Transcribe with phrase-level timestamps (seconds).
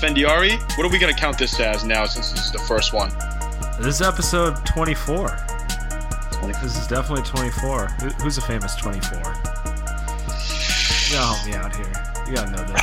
[0.00, 0.58] Sam Esfandiari.
[0.78, 3.10] What are we going to count this as now since this is the first one?
[3.78, 5.28] This is episode 24.
[6.32, 6.62] 24.
[6.62, 7.86] This is definitely 24.
[8.22, 9.18] Who's a famous 24?
[9.18, 9.22] You
[11.12, 11.92] gotta help me out here.
[12.26, 12.80] You gotta know this.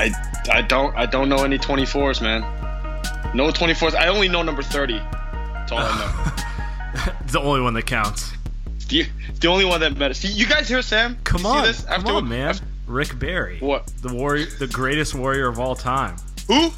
[0.00, 0.12] I,
[0.50, 2.42] I don't I don't know any 24s, man.
[3.34, 3.94] No 24s.
[3.94, 4.94] I only know number 30.
[4.98, 7.12] That's all I know.
[7.26, 8.32] the only one that counts.
[8.88, 9.06] The,
[9.40, 10.18] the only one that matters.
[10.18, 11.18] See, you guys hear Sam?
[11.24, 11.84] Come on, this?
[11.84, 12.48] Come on, man.
[12.48, 13.58] After, Rick Barry.
[13.60, 13.86] What?
[14.02, 16.16] The warrior, the greatest warrior of all time.
[16.46, 16.70] Who?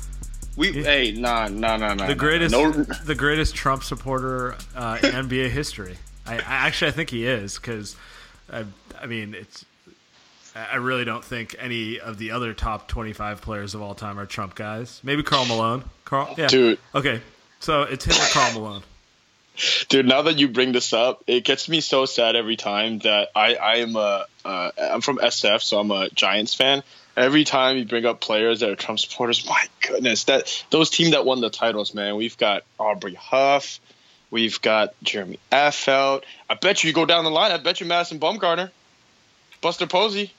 [0.57, 2.07] We hey nah nah nah nah.
[2.07, 2.71] The greatest no.
[2.71, 5.97] the greatest Trump supporter uh, in NBA history.
[6.27, 7.97] I, I, actually I think he is because
[8.53, 8.65] I,
[9.01, 9.65] I mean it's
[10.55, 14.27] I really don't think any of the other top 25 players of all time are
[14.27, 15.01] Trump guys.
[15.05, 15.85] Maybe Karl Malone.
[16.05, 16.49] Karl, yeah.
[16.49, 16.79] Dude.
[16.95, 17.21] Okay,
[17.61, 18.83] so it's him or Karl Malone.
[19.89, 23.29] Dude, now that you bring this up, it gets me so sad every time that
[23.35, 26.83] I I am a uh, I'm from SF, so I'm a Giants fan.
[27.17, 31.11] Every time you bring up players that are Trump supporters, my goodness, that those team
[31.11, 32.17] that won the titles, man.
[32.17, 33.81] We've got Aubrey Huff,
[34.31, 36.23] we've got Jeremy Affeldt.
[36.49, 37.53] I bet you, you go down the line.
[37.53, 38.71] I bet you Madison Bumgarner,
[39.61, 40.33] Buster Posey.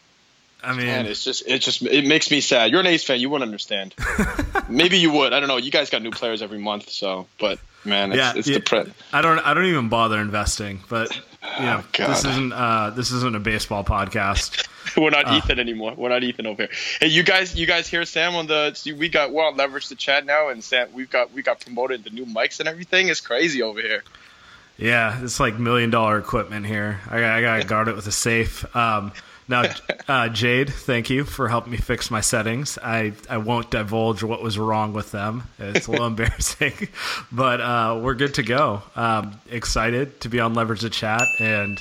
[0.63, 2.71] I mean, Man, it's just it just it makes me sad.
[2.71, 3.95] You're an A's fan, you wouldn't understand.
[4.69, 5.33] Maybe you would.
[5.33, 5.57] I don't know.
[5.57, 8.83] You guys got new players every month, so but man, it's, yeah, it's yeah,
[9.13, 13.11] I don't I don't even bother investing, but you know, oh, this isn't uh, this
[13.11, 14.67] isn't a baseball podcast.
[14.97, 15.93] we're not uh, Ethan anymore.
[15.95, 16.71] We're not Ethan over here.
[16.99, 18.95] Hey, you guys, you guys hear Sam on the?
[18.97, 22.03] We got we're on leverage the chat now, and Sam, we've got we got promoted
[22.03, 23.07] the new mics and everything.
[23.07, 24.03] It's crazy over here.
[24.77, 26.99] Yeah, it's like million dollar equipment here.
[27.09, 28.75] I, I gotta guard it with a safe.
[28.75, 29.11] Um,
[29.51, 29.65] now,
[30.07, 32.79] uh, Jade, thank you for helping me fix my settings.
[32.81, 35.43] I, I won't divulge what was wrong with them.
[35.59, 36.87] It's a little embarrassing,
[37.31, 38.81] but uh, we're good to go.
[38.95, 41.79] Um, excited to be on Leverage the Chat, and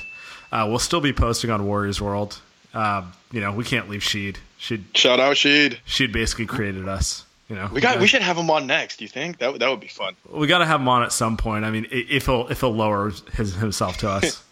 [0.51, 2.39] uh, we'll still be posting on Warriors World.
[2.73, 4.37] Um, you know, we can't leave Sheed.
[4.59, 5.77] Sheed shout out Sheed.
[5.87, 7.25] Sheed basically created us.
[7.49, 7.99] You know, we got.
[7.99, 8.97] We should have him on next.
[8.97, 10.15] Do you think that that would be fun?
[10.29, 11.65] We got to have him on at some point.
[11.65, 14.41] I mean, if he'll if he'll lower his, himself to us.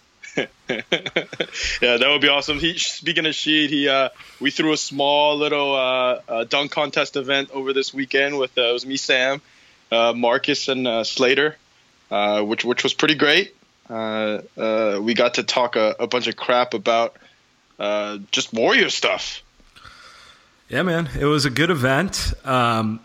[1.81, 2.59] yeah, that would be awesome.
[2.59, 7.15] He, speaking of Sheed, he uh, we threw a small little uh, uh, dunk contest
[7.15, 9.41] event over this weekend with uh, it was me, Sam,
[9.91, 11.55] uh, Marcus, and uh, Slater,
[12.09, 13.55] which which was pretty great.
[13.89, 17.17] we got to talk a, a bunch of crap about
[18.31, 19.41] just Warrior stuff.
[20.67, 22.31] Yeah, man, it was a good event.
[22.45, 22.99] Um,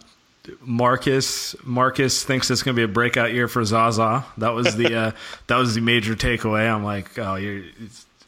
[0.61, 4.25] Marcus Marcus thinks it's going to be a breakout year for Zaza.
[4.39, 5.13] That was the uh,
[5.47, 6.73] that was the major takeaway.
[6.73, 7.63] I'm like, oh, you're,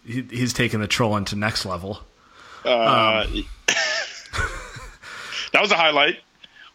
[0.04, 2.00] he, he's taking the troll into next level.
[2.64, 3.44] Uh, um,
[5.52, 6.18] that was a highlight.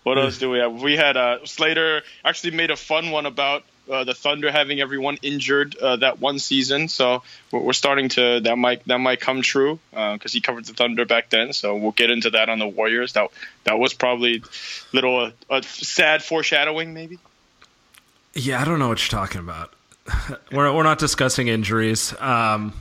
[0.04, 0.82] What else do we have?
[0.82, 5.18] We had uh, Slater actually made a fun one about uh, the Thunder having everyone
[5.22, 6.88] injured uh, that one season.
[6.88, 10.74] So we're, starting to that might that might come true because uh, he covered the
[10.74, 11.54] Thunder back then.
[11.54, 13.14] So we'll get into that on the Warriors.
[13.14, 13.30] That
[13.64, 17.20] that was probably a little uh, a sad foreshadowing, maybe.
[18.34, 19.74] Yeah, I don't know what you're talking about.
[20.52, 22.14] we're we're not discussing injuries.
[22.20, 22.74] Um,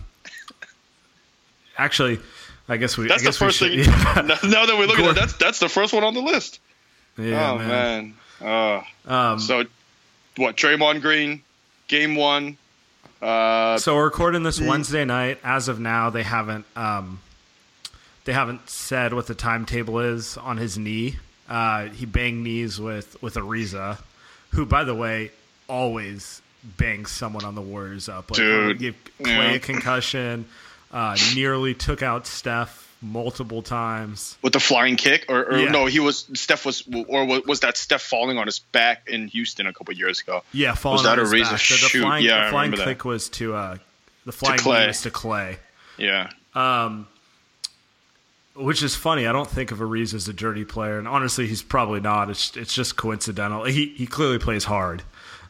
[1.76, 2.20] actually,
[2.68, 3.08] I guess we.
[3.08, 3.80] That's guess the first should, thing.
[3.80, 4.22] Yeah.
[4.44, 6.60] now that we look at it, that's that's the first one on the list.
[7.18, 7.68] Yeah, oh man.
[7.68, 8.84] man.
[9.06, 9.64] Uh, um, so,
[10.36, 10.56] what?
[10.56, 11.42] Draymond Green,
[11.88, 12.56] game one.
[13.20, 15.38] Uh, so we're recording this Wednesday night.
[15.44, 17.20] As of now, they haven't um,
[18.24, 21.16] they haven't said what the timetable is on his knee.
[21.48, 23.98] Uh, he banged knees with with Ariza,
[24.50, 25.32] who, by the way,
[25.68, 28.30] always bangs someone on the Warriors up.
[28.30, 29.52] Like, Dude, give Clay yeah.
[29.52, 30.46] a concussion.
[30.92, 35.70] Uh, nearly took out Steph multiple times with the flying kick, or, or yeah.
[35.70, 39.66] no, he was Steph was, or was that Steph falling on his back in Houston
[39.66, 40.42] a couple years ago?
[40.52, 41.54] Yeah, falling was that a reason?
[41.54, 43.04] The, the, flying, yeah, the flying kick that.
[43.04, 43.76] was to uh,
[44.26, 44.86] the flying to Clay.
[44.86, 45.58] was to Clay.
[45.96, 46.30] Yeah.
[46.54, 47.06] Um,
[48.54, 49.26] which is funny.
[49.26, 52.30] I don't think of Ariza as a dirty player, and honestly, he's probably not.
[52.30, 53.64] It's it's just coincidental.
[53.64, 55.02] He he clearly plays hard.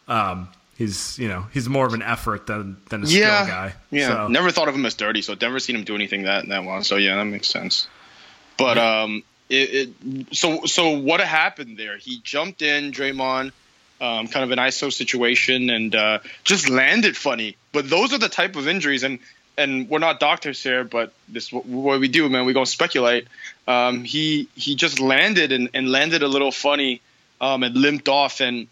[0.06, 0.48] Um,
[0.80, 3.74] he's you know he's more of an effort than than a yeah, skill guy.
[3.90, 4.28] Yeah, so.
[4.28, 6.82] never thought of him as dirty, so never seen him do anything that that well.
[6.82, 7.86] So yeah, that makes sense.
[8.56, 11.98] But um, it, it so so what happened there?
[11.98, 13.52] He jumped in, Draymond,
[14.00, 17.56] um, kind of an ISO situation, and uh, just landed funny.
[17.72, 19.18] But those are the type of injuries, and
[19.58, 22.46] and we're not doctors here, but this what, what we do, man.
[22.46, 23.28] We go speculate.
[23.68, 27.02] Um, he he just landed and, and landed a little funny,
[27.38, 28.66] um, and limped off, and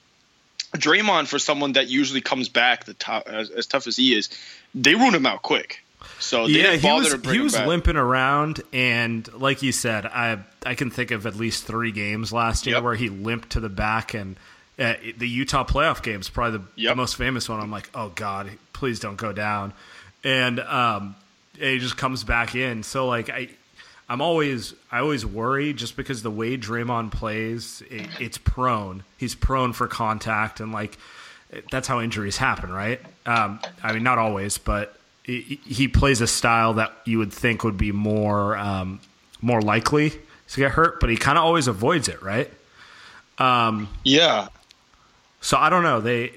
[0.76, 4.28] Draymond, for someone that usually comes back the top, as, as tough as he is,
[4.74, 5.82] they ruled him out quick.
[6.20, 10.90] So yeah, he was he was limping around, and like you said, I I can
[10.90, 12.84] think of at least three games last year yep.
[12.84, 14.36] where he limped to the back, and
[14.78, 16.92] uh, the Utah playoff game is probably the, yep.
[16.92, 17.60] the, most famous one.
[17.60, 19.72] I'm like, oh god, please don't go down,
[20.22, 21.16] and um,
[21.58, 22.82] he just comes back in.
[22.84, 23.48] So like I
[24.08, 29.04] I'm always I always worry just because the way Draymond plays, it, it's prone.
[29.18, 30.96] He's prone for contact and like
[31.70, 33.00] that's how injuries happen, right?
[33.26, 37.64] Um, I mean, not always, but he, he plays a style that you would think
[37.64, 39.00] would be more um,
[39.42, 42.50] more likely to get hurt, but he kind of always avoids it, right?
[43.38, 44.48] Um, yeah.
[45.40, 46.00] So I don't know.
[46.00, 46.32] They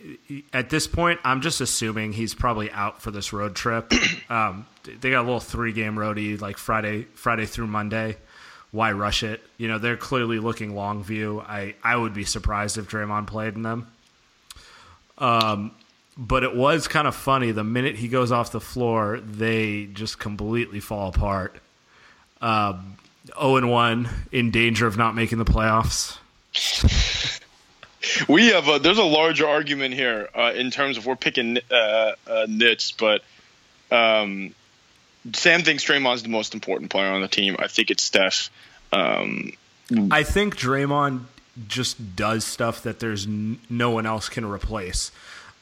[0.54, 3.92] at this point, I'm just assuming he's probably out for this road trip.
[4.30, 8.18] Um, they got a little three game roadie like Friday Friday through Monday.
[8.72, 9.42] Why rush it?
[9.58, 11.42] You know they're clearly looking long view.
[11.42, 13.92] I I would be surprised if Draymond played in them.
[15.18, 15.72] Um,
[16.18, 17.52] but it was kind of funny.
[17.52, 21.56] The minute he goes off the floor, they just completely fall apart.
[22.42, 22.98] Um,
[23.40, 26.18] 0 and 1, in danger of not making the playoffs.
[28.28, 32.14] we have a, there's a larger argument here uh, in terms of we're picking uh,
[32.28, 33.22] uh, nits, but
[33.92, 34.54] um,
[35.34, 37.56] Sam thinks Draymond's the most important player on the team.
[37.60, 38.50] I think it's Steph.
[38.92, 39.54] Um,
[40.10, 41.26] I think Draymond
[41.68, 45.12] just does stuff that there's n- no one else can replace.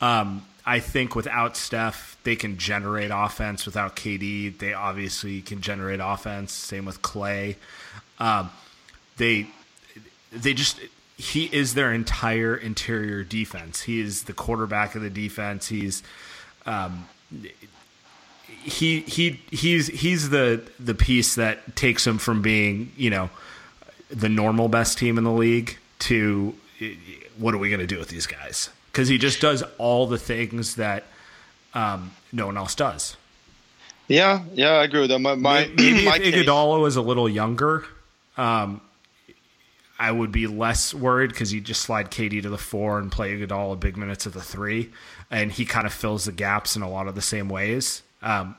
[0.01, 3.65] Um, I think without Steph, they can generate offense.
[3.65, 6.53] Without KD, they obviously can generate offense.
[6.53, 7.57] Same with Clay.
[8.19, 8.51] Um,
[9.17, 9.47] they
[10.31, 10.79] they just
[11.17, 13.81] he is their entire interior defense.
[13.81, 15.67] He is the quarterback of the defense.
[15.67, 16.03] He's
[16.65, 17.07] um,
[18.63, 23.29] he he he's he's the the piece that takes him from being you know
[24.09, 26.53] the normal best team in the league to
[27.37, 30.17] what are we going to do with these guys because he just does all the
[30.17, 31.03] things that
[31.73, 33.15] um, no one else does.
[34.07, 35.19] Yeah, yeah, I agree with that.
[35.19, 37.85] My, my maybe my if Iguodala was a little younger,
[38.37, 38.81] um,
[39.99, 43.37] I would be less worried because you just slide KD to the four and play
[43.37, 44.89] Iguodala big minutes at the three,
[45.29, 48.01] and he kind of fills the gaps in a lot of the same ways.
[48.21, 48.55] Um,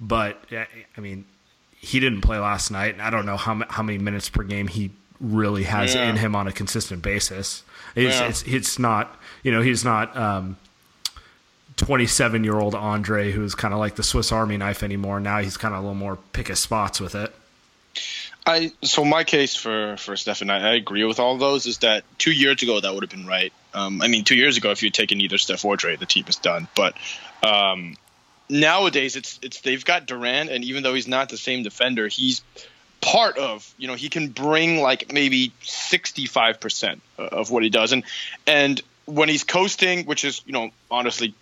[0.00, 1.24] but I mean,
[1.72, 4.68] he didn't play last night, and I don't know how how many minutes per game
[4.68, 4.90] he
[5.20, 6.08] really has yeah.
[6.08, 7.62] in him on a consistent basis.
[7.94, 8.28] It's, yeah.
[8.28, 10.56] it's, it's not you know he's not um,
[11.76, 15.20] 27 year old Andre who's kind of like the Swiss Army knife anymore.
[15.20, 17.34] Now he's kind of a little more pick his spots with it.
[18.46, 21.66] I so my case for for Stephen, I, I agree with all those.
[21.66, 23.52] Is that two years ago that would have been right.
[23.72, 26.24] Um, I mean, two years ago, if you'd taken either Steph or Dre, the team
[26.28, 26.66] is done.
[26.74, 26.96] But
[27.42, 27.96] um,
[28.50, 32.42] nowadays it's it's they've got Durant, and even though he's not the same defender, he's
[33.00, 37.92] part of you know he can bring like maybe 65% of what he does.
[37.92, 38.04] And
[38.46, 41.34] and when he's coasting which is you know honestly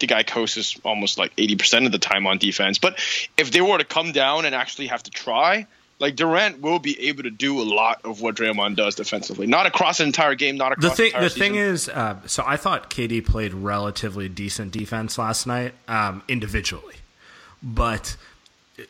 [0.00, 2.78] the guy coasts almost like 80% of the time on defense.
[2.78, 2.98] But
[3.36, 5.66] if they were to come down and actually have to try
[5.98, 9.46] like Durant will be able to do a lot of what Draymond does defensively.
[9.46, 11.38] Not across an entire game, not across The thing, the season.
[11.38, 16.96] thing is, uh, so I thought KD played relatively decent defense last night um, individually,
[17.62, 18.16] but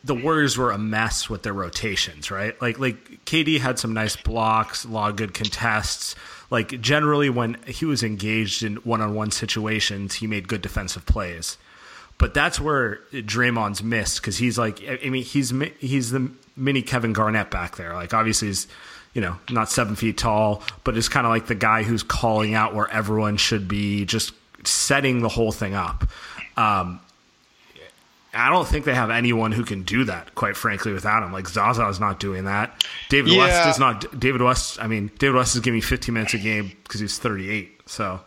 [0.05, 2.61] the Warriors were a mess with their rotations, right?
[2.61, 6.17] Like, like KD had some nice blocks, a lot of good contests.
[6.51, 11.57] Like generally, when he was engaged in one-on-one situations, he made good defensive plays.
[12.19, 17.13] But that's where Draymond's missed because he's like, I mean, he's he's the mini Kevin
[17.13, 17.93] Garnett back there.
[17.95, 18.67] Like, obviously, he's
[19.15, 22.55] you know not seven feet tall, but is kind of like the guy who's calling
[22.55, 24.33] out where everyone should be, just
[24.65, 26.09] setting the whole thing up.
[26.57, 27.01] Um,
[28.37, 31.33] I don't think they have anyone who can do that, quite frankly, without him.
[31.33, 32.85] Like Zaza is not doing that.
[33.09, 34.19] David West is not.
[34.19, 34.81] David West.
[34.81, 37.81] I mean, David West is giving me 15 minutes a game because he's 38.
[37.87, 38.21] So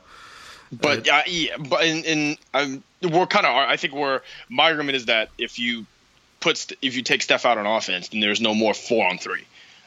[0.71, 3.55] But yeah, yeah, but in, in um, we're kind of.
[3.55, 5.85] I think we're my argument is that if you
[6.39, 9.17] put st- if you take Steph out on offense, then there's no more four on
[9.17, 9.45] three.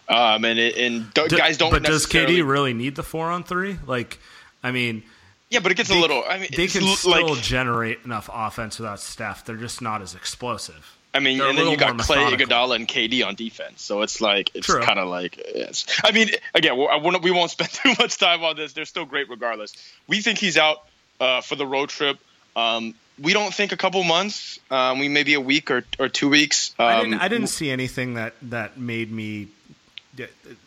[0.09, 1.71] Um, and it, and Do- guys don't.
[1.71, 3.79] But does KD really need the four on three?
[3.87, 4.19] Like,
[4.63, 5.03] I mean,
[5.49, 6.25] Yeah, but it gets they, a little.
[6.29, 7.43] I mean, they can l- still like.
[7.43, 9.45] generate enough offense without Steph.
[9.45, 10.97] They're just not as explosive.
[11.15, 12.17] I mean, they're and then you got Clay.
[12.19, 13.83] Iguodala, and KD on defense.
[13.83, 15.85] So it's like it's kind of like yes.
[16.03, 18.73] I mean, again, we're, I won't- we won't spend too much time on this.
[18.73, 19.75] They're still great regardless.
[20.09, 20.79] We think he's out
[21.21, 22.19] uh, for the road trip.
[22.57, 24.59] Um, we don't think a couple months.
[24.71, 26.75] Um, we maybe a week or, or two weeks.
[26.79, 27.15] Um, I didn't.
[27.15, 29.49] I didn't see anything that that made me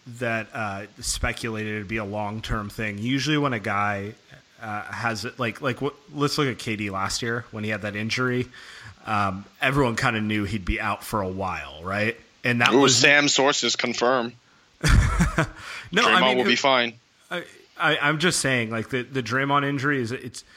[0.07, 2.97] that uh, speculated it'd be a long term thing.
[2.97, 4.13] Usually, when a guy
[4.61, 7.81] uh, has it, like like what, let's look at KD last year when he had
[7.83, 8.47] that injury.
[9.05, 12.19] Um, everyone kind of knew he'd be out for a while, right?
[12.43, 14.33] And that Ooh, was Sam sources confirm.
[14.83, 14.89] no.
[15.93, 16.93] Draymond I mean, will be fine.
[17.77, 20.47] I, I'm just saying, like the the Draymond injury is it's it,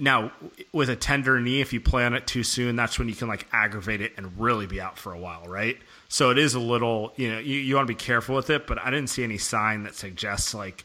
[0.00, 0.32] now
[0.72, 1.60] with a tender knee.
[1.60, 4.38] If you play on it too soon, that's when you can like aggravate it and
[4.38, 5.78] really be out for a while, right?
[6.08, 8.66] So it is a little, you know, you, you want to be careful with it.
[8.66, 10.84] But I didn't see any sign that suggests like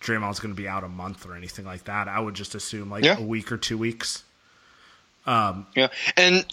[0.00, 2.08] Draymond's going to be out a month or anything like that.
[2.08, 3.18] I would just assume like Yeah.
[3.18, 4.24] a week or two weeks.
[5.26, 6.44] Yeah, and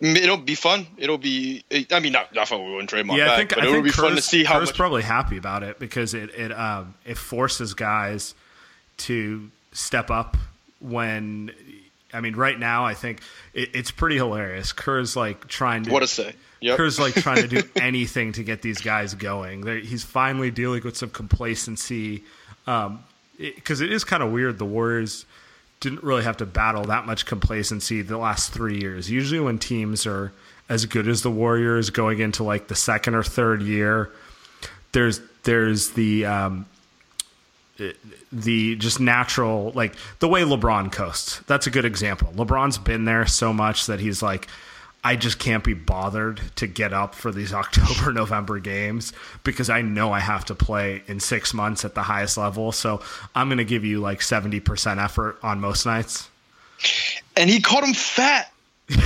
[0.00, 0.86] it'll be fun.
[0.96, 1.64] It'll be.
[1.90, 3.84] I mean, not not fun when Draymond Yeah, back, I think but I it'll think
[3.86, 4.76] be fun to see how Kerr's much.
[4.76, 8.34] probably happy about it because it it um it forces guys
[8.98, 10.36] to step up
[10.82, 11.52] when
[12.12, 13.20] I mean right now I think
[13.54, 14.72] it, it's pretty hilarious.
[14.72, 16.34] Kerr's like trying to what to say?
[16.60, 16.76] Yep.
[16.76, 19.62] Kerr's like trying to do anything to get these guys going.
[19.62, 22.22] They're, he's finally dealing with some complacency
[22.64, 24.58] because it is kind of weird.
[24.58, 25.26] The Warriors
[25.80, 29.10] didn't really have to battle that much complacency the last three years.
[29.10, 30.32] Usually, when teams are
[30.68, 34.10] as good as the Warriors going into like the second or third year,
[34.92, 36.66] there's there's the um,
[38.32, 41.40] the just natural like the way LeBron coasts.
[41.46, 42.32] That's a good example.
[42.34, 44.48] LeBron's been there so much that he's like
[45.04, 49.12] I just can't be bothered to get up for these October November games
[49.42, 52.70] because I know I have to play in 6 months at the highest level.
[52.70, 53.02] So
[53.34, 56.28] I'm going to give you like 70% effort on most nights.
[57.36, 58.52] and he called him fat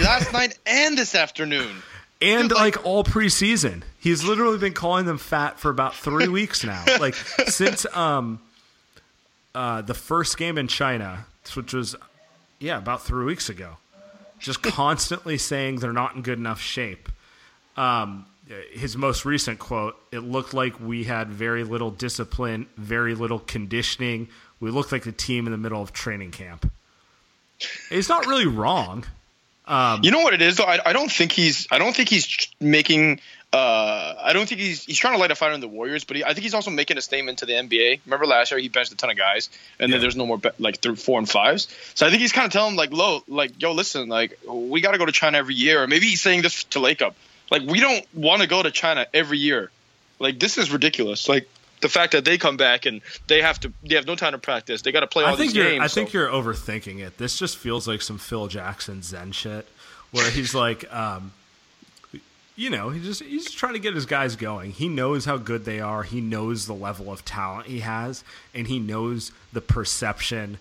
[0.03, 1.83] last night and this afternoon.
[2.21, 6.29] And Dude, like, like- all preseason, he's literally been calling them fat for about three
[6.29, 6.85] weeks now.
[7.01, 8.39] Like since um,
[9.57, 11.97] uh, the first game in China, which was
[12.59, 13.79] yeah about three weeks ago,
[14.39, 17.09] just constantly saying they're not in good enough shape.
[17.75, 18.27] Um,
[18.71, 24.29] his most recent quote: "It looked like we had very little discipline, very little conditioning.
[24.61, 26.71] We looked like the team in the middle of training camp."
[27.91, 29.07] It's not really wrong.
[30.03, 30.65] You know what it is though?
[30.65, 31.67] I, I don't think he's.
[31.71, 33.21] I don't think he's making.
[33.53, 34.85] Uh, I don't think he's.
[34.85, 36.71] He's trying to light a fire in the Warriors, but he, I think he's also
[36.71, 38.01] making a statement to the NBA.
[38.05, 39.49] Remember last year he benched a ton of guys,
[39.79, 41.69] and then there's no more be- like three, four and fives.
[41.95, 44.93] So I think he's kind of telling like, low, like, yo, listen, like we got
[44.93, 47.15] to go to China every year, or maybe he's saying this to Lake Up.
[47.51, 49.71] Like we don't want to go to China every year.
[50.19, 51.29] Like this is ridiculous.
[51.29, 51.49] Like
[51.81, 54.39] the fact that they come back and they have to, they have no time to
[54.39, 54.83] practice.
[54.83, 55.71] They got to play all I think these you're.
[55.71, 55.83] games.
[55.85, 57.19] I think you're overthinking it.
[57.19, 59.69] This just feels like some Phil Jackson Zen shit,
[60.11, 61.33] where he's like, um,
[62.57, 64.73] you know, he just he's just trying to get his guys going.
[64.73, 66.03] He knows how good they are.
[66.03, 70.59] He knows the level of talent he has, and he knows the perception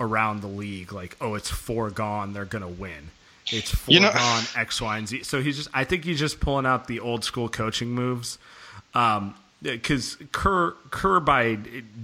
[0.00, 0.92] around the league.
[0.92, 3.10] Like, oh, it's foregone they're gonna win.
[3.52, 5.22] It's You know- foregone X, Y, and Z.
[5.22, 5.68] So he's just.
[5.72, 8.38] I think he's just pulling out the old school coaching moves.
[8.94, 11.58] Um, because Kerr Kerr by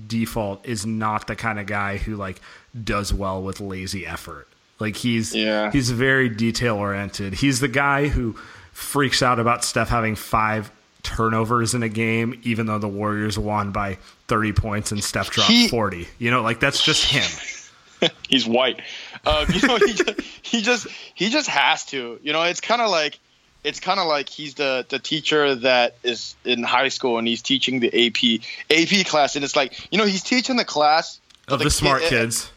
[0.07, 2.41] default is not the kind of guy who like
[2.85, 4.49] does well with lazy effort.
[4.79, 5.71] Like he's Yeah.
[5.71, 7.35] he's very detail oriented.
[7.35, 8.37] He's the guy who
[8.73, 10.71] freaks out about Steph having five
[11.03, 13.99] turnovers in a game, even though the Warriors won by
[14.29, 16.09] thirty points and Steph dropped He- forty.
[16.19, 18.11] You know, like that's just him.
[18.29, 18.81] he's white.
[19.25, 22.19] Um, you know, he just, he just he just has to.
[22.23, 23.19] You know, it's kind of like
[23.65, 27.43] it's kind of like he's the the teacher that is in high school and he's
[27.43, 31.59] teaching the AP AP class, and it's like you know he's teaching the class Of
[31.59, 32.51] the, the smart kid- kids.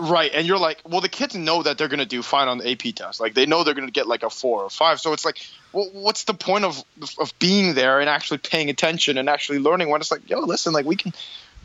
[0.00, 2.70] Right, and you're like, well, the kids know that they're gonna do fine on the
[2.70, 3.20] AP test.
[3.20, 4.98] Like they know they're gonna get like a four or five.
[4.98, 5.38] So it's like,
[5.74, 6.82] well, what's the point of
[7.18, 10.72] of being there and actually paying attention and actually learning when it's like, yo, listen,
[10.72, 11.12] like we can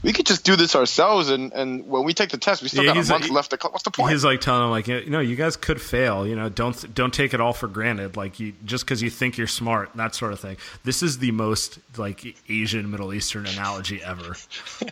[0.06, 2.84] we could just do this ourselves, and and when we take the test, we still
[2.84, 3.50] Yeah, got a he's- month left.
[3.52, 4.12] To, cl- what's the point?
[4.12, 6.26] He's like telling them, like, you know, you guys could fail.
[6.28, 8.16] You know, don't don't take it all for granted.
[8.16, 10.58] Like, you just because you think you're smart, that sort of thing.
[10.84, 14.36] This is the most like Asian Middle Eastern analogy ever.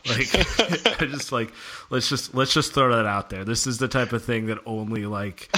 [0.09, 0.33] Like,
[1.01, 1.51] I just like
[1.89, 3.43] let's just let's just throw that out there.
[3.45, 5.49] This is the type of thing that only like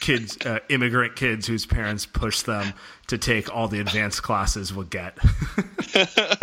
[0.00, 2.72] kids, uh, immigrant kids whose parents push them
[3.08, 5.18] to take all the advanced classes will get.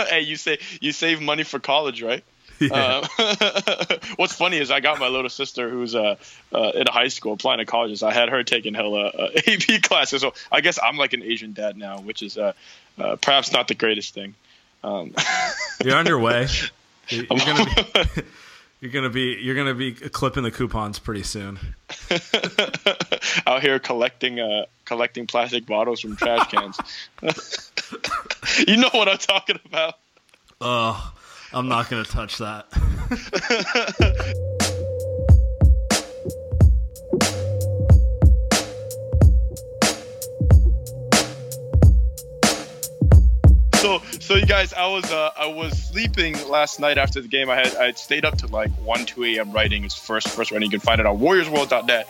[0.09, 2.23] hey, you say you save money for college, right?
[2.71, 3.07] Yeah.
[3.17, 6.15] Uh, what's funny is I got my little sister who's uh,
[6.53, 8.03] uh, in high school applying to colleges.
[8.03, 11.53] I had her taking hella uh, AP classes, so I guess I'm like an Asian
[11.53, 12.53] dad now, which is uh,
[12.99, 14.35] uh, perhaps not the greatest thing.
[14.83, 15.13] Um,
[15.83, 16.47] You're on your way.
[17.09, 18.23] You're gonna be.
[18.81, 21.59] You're gonna be you're gonna be clipping the coupons pretty soon.
[23.45, 26.79] out here collecting uh, collecting plastic bottles from trash cans.
[28.67, 29.99] you know what I'm talking about.
[30.59, 31.13] Oh,
[31.53, 32.65] I'm not gonna touch that.
[43.81, 47.49] so so you guys i was uh, i was sleeping last night after the game.
[47.49, 50.51] I had i had stayed up to like 1 2 a.m writing his first first
[50.51, 50.71] writing.
[50.71, 52.07] You can find it on warriorsworld.net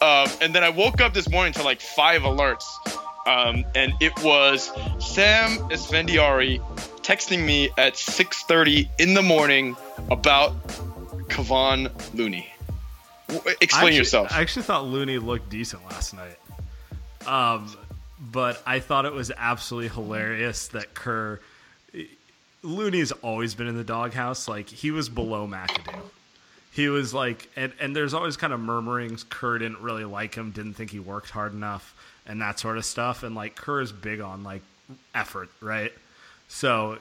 [0.00, 2.64] um, and then i woke up this morning to like five alerts.
[3.26, 6.58] Um, and it was sam esfandiari
[7.02, 9.76] texting me at 6.30 in the morning
[10.10, 10.52] about
[11.28, 12.50] kevon looney
[13.60, 16.36] explain I actually, yourself I actually thought Looney looked decent last night.
[17.26, 17.74] Um,
[18.20, 21.40] but I thought it was absolutely hilarious that Kerr.
[22.62, 24.48] Looney's always been in the doghouse.
[24.48, 26.02] Like he was below McAdoo.
[26.72, 29.24] He was like, and and there's always kind of murmurings.
[29.24, 31.94] Kerr didn't really like him, didn't think he worked hard enough,
[32.26, 33.22] and that sort of stuff.
[33.22, 34.62] And like Kerr is big on like
[35.14, 35.92] effort, right?
[36.50, 36.98] So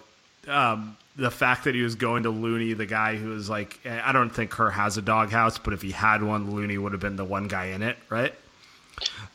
[0.47, 4.11] um, the fact that he was going to Looney, the guy who was like, I
[4.11, 7.15] don't think Kerr has a doghouse, but if he had one, Looney would have been
[7.15, 8.33] the one guy in it, right?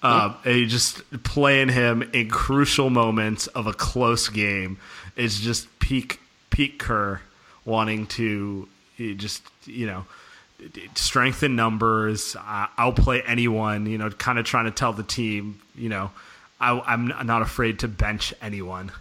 [0.02, 4.78] Um, and just playing him in crucial moments of a close game
[5.16, 7.20] is just peak peak Kerr
[7.64, 10.04] wanting to eh, just you know
[10.94, 13.86] strengthen numbers, uh, outplay anyone.
[13.86, 16.10] You know, kind of trying to tell the team, you know,
[16.60, 18.92] I, I'm not afraid to bench anyone.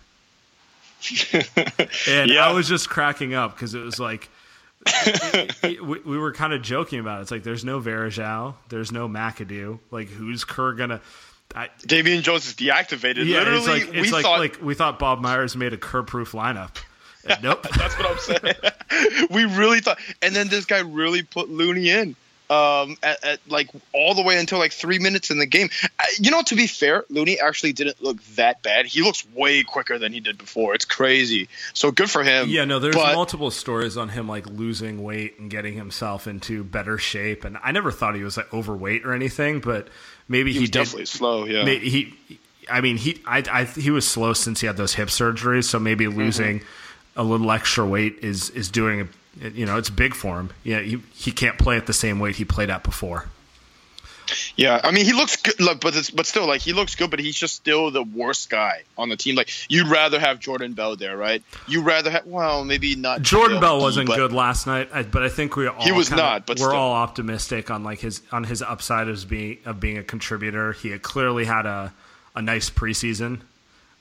[2.08, 2.48] And Yeah.
[2.48, 4.30] I was just cracking up because it was like
[5.64, 7.22] we, we were kind of joking about it.
[7.24, 9.80] It's like there's no Varejao, there's no McAdoo.
[9.92, 11.02] Like who's Kerr gonna?
[11.56, 13.26] I, Damian Jones is deactivated.
[13.28, 16.32] yeah, Literally, it's like we like thought like we thought Bob Myers made a Kerr-proof
[16.32, 16.76] lineup.
[17.42, 17.66] Nope.
[17.78, 19.28] That's what I'm saying.
[19.32, 22.18] we really thought, and then this guy really put Looney in,
[22.50, 25.70] um, at, at like all the way until like three minutes in the game.
[26.20, 28.86] You know, to be fair, Looney actually didn't look that bad.
[28.86, 30.76] He looks way quicker than he did before.
[30.76, 31.48] It's crazy.
[31.74, 32.50] So good for him.
[32.50, 36.64] Yeah, no, there's But- multiple stories on him like losing weight and getting himself into
[36.64, 37.44] better shape.
[37.46, 39.88] And I never thought he was like overweight or anything, but
[40.28, 40.72] maybe He he, did.
[40.74, 41.46] definitely slow.
[41.46, 41.66] Yeah.
[41.66, 42.14] he,
[42.70, 45.64] I mean, he, I, I, he was slow since he had those hip surgeries.
[45.66, 46.18] So maybe Mm-hmm.
[46.20, 46.62] losing
[47.16, 49.08] a little extra weight is is doing,
[49.42, 50.50] you know, it's big for him.
[50.64, 53.28] Yeah, he he can't play at the same weight he played at before.
[54.56, 57.12] Yeah, I mean he looks good, look, but it's, but still, like he looks good,
[57.12, 59.36] but he's just still the worst guy on the team.
[59.36, 61.44] Like you'd rather have Jordan Bell there, right?
[61.68, 63.22] You'd rather have well, maybe not.
[63.22, 66.08] Jordan Bell wasn't but- good last night, I, but I think we all He was
[66.08, 66.76] kinda- not, but we're still.
[66.80, 70.72] all optimistic on like his on his upside as being of being a contributor.
[70.72, 71.94] He clearly had a
[72.36, 73.42] a nice preseason.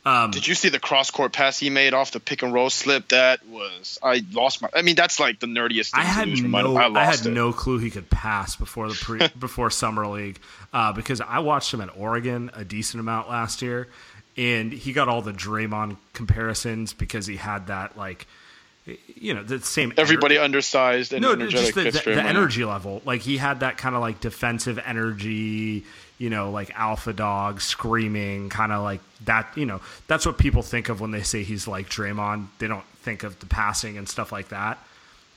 [0.05, 3.09] Did you see the cross court pass he made off the pick and roll slip?
[3.11, 4.69] That was I lost my.
[4.75, 7.31] I mean, that's like the nerdiest thing I had no, I I, had it.
[7.31, 10.41] no clue he could pass before the pre, before summer league,
[10.73, 13.87] uh, because I watched him at Oregon a decent amount last year,
[14.37, 18.27] and he got all the Draymond comparisons because he had that like,
[19.15, 23.03] you know, the same Everybody undersized and no, energetic just the, the, the energy level.
[23.05, 25.85] Like he had that kind of like defensive energy,
[26.23, 29.49] you know, like alpha dog screaming, kind of like that.
[29.57, 32.47] You know, that's what people think of when they say he's like Draymond.
[32.61, 34.79] They don't think of the passing and stuff like that.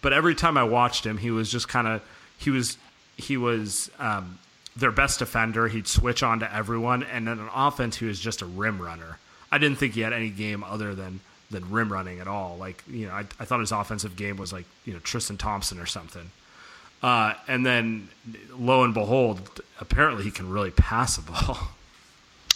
[0.04, 2.04] But every time I watched him, he was just kind of
[2.38, 2.78] he was
[3.17, 4.38] he was um,
[4.76, 5.67] their best defender.
[5.69, 9.17] He'd switch on to everyone, and then on offense, he was just a rim runner.
[9.52, 11.19] I didn't think he had any game other than
[11.50, 12.58] than rim running at all.
[12.58, 15.80] Like you know, I, I thought his offensive game was like you know Tristan Thompson
[15.80, 16.30] or something.
[17.03, 18.10] Uh, and then
[18.58, 21.58] lo and behold, apparently he can really pass a ball.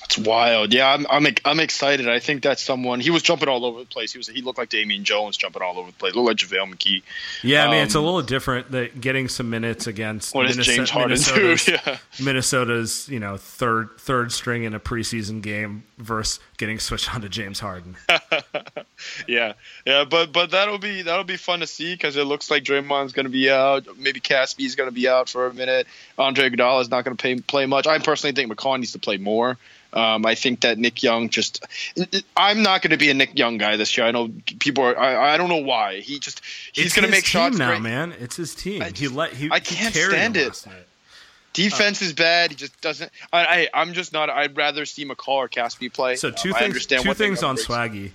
[0.05, 0.73] It's wild.
[0.73, 2.09] Yeah, I'm, I'm I'm excited.
[2.09, 2.99] I think that's someone.
[2.99, 4.11] He was jumping all over the place.
[4.11, 6.15] He was he looked like Damian Jones jumping all over the place.
[6.15, 7.03] Looked like JaVale McGee.
[7.43, 10.89] Yeah, I mean it's a little different that getting some minutes against What Minnesota- James
[10.89, 11.09] Harden?
[11.11, 11.97] Minnesota's, Yeah.
[12.19, 17.29] Minnesota's you know third third string in a preseason game versus getting switched on to
[17.29, 17.95] James Harden.
[19.27, 19.53] Yeah,
[19.85, 23.13] yeah, but but that'll be that'll be fun to see because it looks like Draymond's
[23.13, 23.85] going to be out.
[23.97, 25.87] Maybe Casspi's going to be out for a minute.
[26.17, 27.87] Andre Iguodala is not going to play much.
[27.87, 29.57] I personally think McCollum needs to play more.
[29.91, 31.65] Um, I think that Nick Young just.
[32.37, 34.05] I'm not going to be a Nick Young guy this year.
[34.05, 34.97] I know people are.
[34.97, 35.99] I, I don't know why.
[35.99, 36.41] He just
[36.73, 37.81] he's It's going to make team shots now, great.
[37.81, 38.13] man.
[38.19, 38.81] It's his team.
[38.83, 39.49] I he let he.
[39.51, 40.63] I can't carried stand it.
[41.53, 42.51] Defense is bad.
[42.51, 43.11] He just doesn't.
[43.33, 44.29] I, I I'm just not.
[44.29, 46.15] I'd rather see McCaw or Casspi play.
[46.15, 46.65] So two Um, I things.
[46.69, 48.11] understand Two things on Swaggy.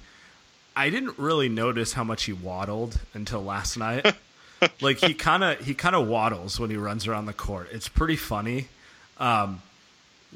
[0.76, 4.14] I didn't really notice how much he waddled until last night.
[4.80, 7.68] like he kind of he kind of waddles when he runs around the court.
[7.72, 8.68] It's pretty funny.
[9.18, 9.62] Um,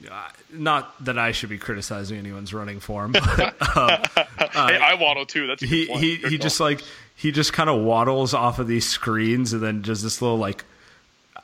[0.09, 5.46] uh, not that I should be criticizing anyone's running form, but Hey, I waddle too.
[5.48, 6.01] That's a good he point.
[6.01, 6.38] he he call.
[6.38, 6.83] just like
[7.16, 10.64] he just kind of waddles off of these screens and then does this little like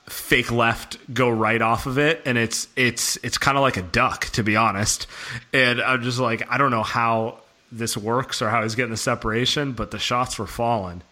[0.06, 3.82] fake left go right off of it and it's it's it's kind of like a
[3.82, 5.06] duck to be honest
[5.54, 7.38] and i'm just like i don't know how
[7.72, 11.02] this works or how he's getting the separation but the shots were falling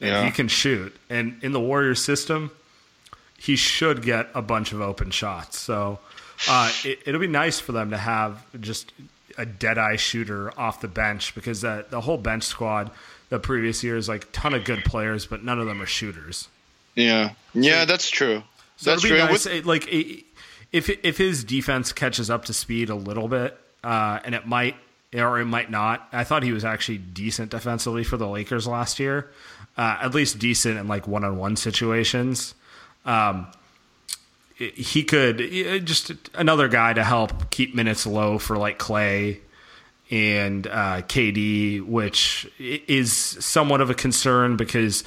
[0.00, 0.24] and Yeah.
[0.24, 2.50] he can shoot and in the warriors system
[3.38, 5.98] he should get a bunch of open shots so
[6.48, 8.92] uh, it, it'll be nice for them to have just
[9.36, 12.90] a dead eye shooter off the bench because that the whole bench squad
[13.28, 16.48] the previous years like ton of good players but none of them are shooters
[16.94, 18.42] Yeah, yeah, that's true.
[18.76, 19.28] so that's it'll be true.
[19.32, 19.46] nice.
[19.46, 20.24] It- like it-
[20.70, 24.76] if if his defense catches up to speed a little bit, uh, and it might
[25.14, 26.06] or it might not.
[26.12, 29.30] I thought he was actually decent defensively for the Lakers last year,
[29.76, 32.54] uh, at least decent in like one on one situations.
[33.04, 33.46] Um,
[34.54, 39.40] he could uh, just another guy to help keep minutes low for like Clay
[40.10, 45.04] and uh, KD, which is somewhat of a concern because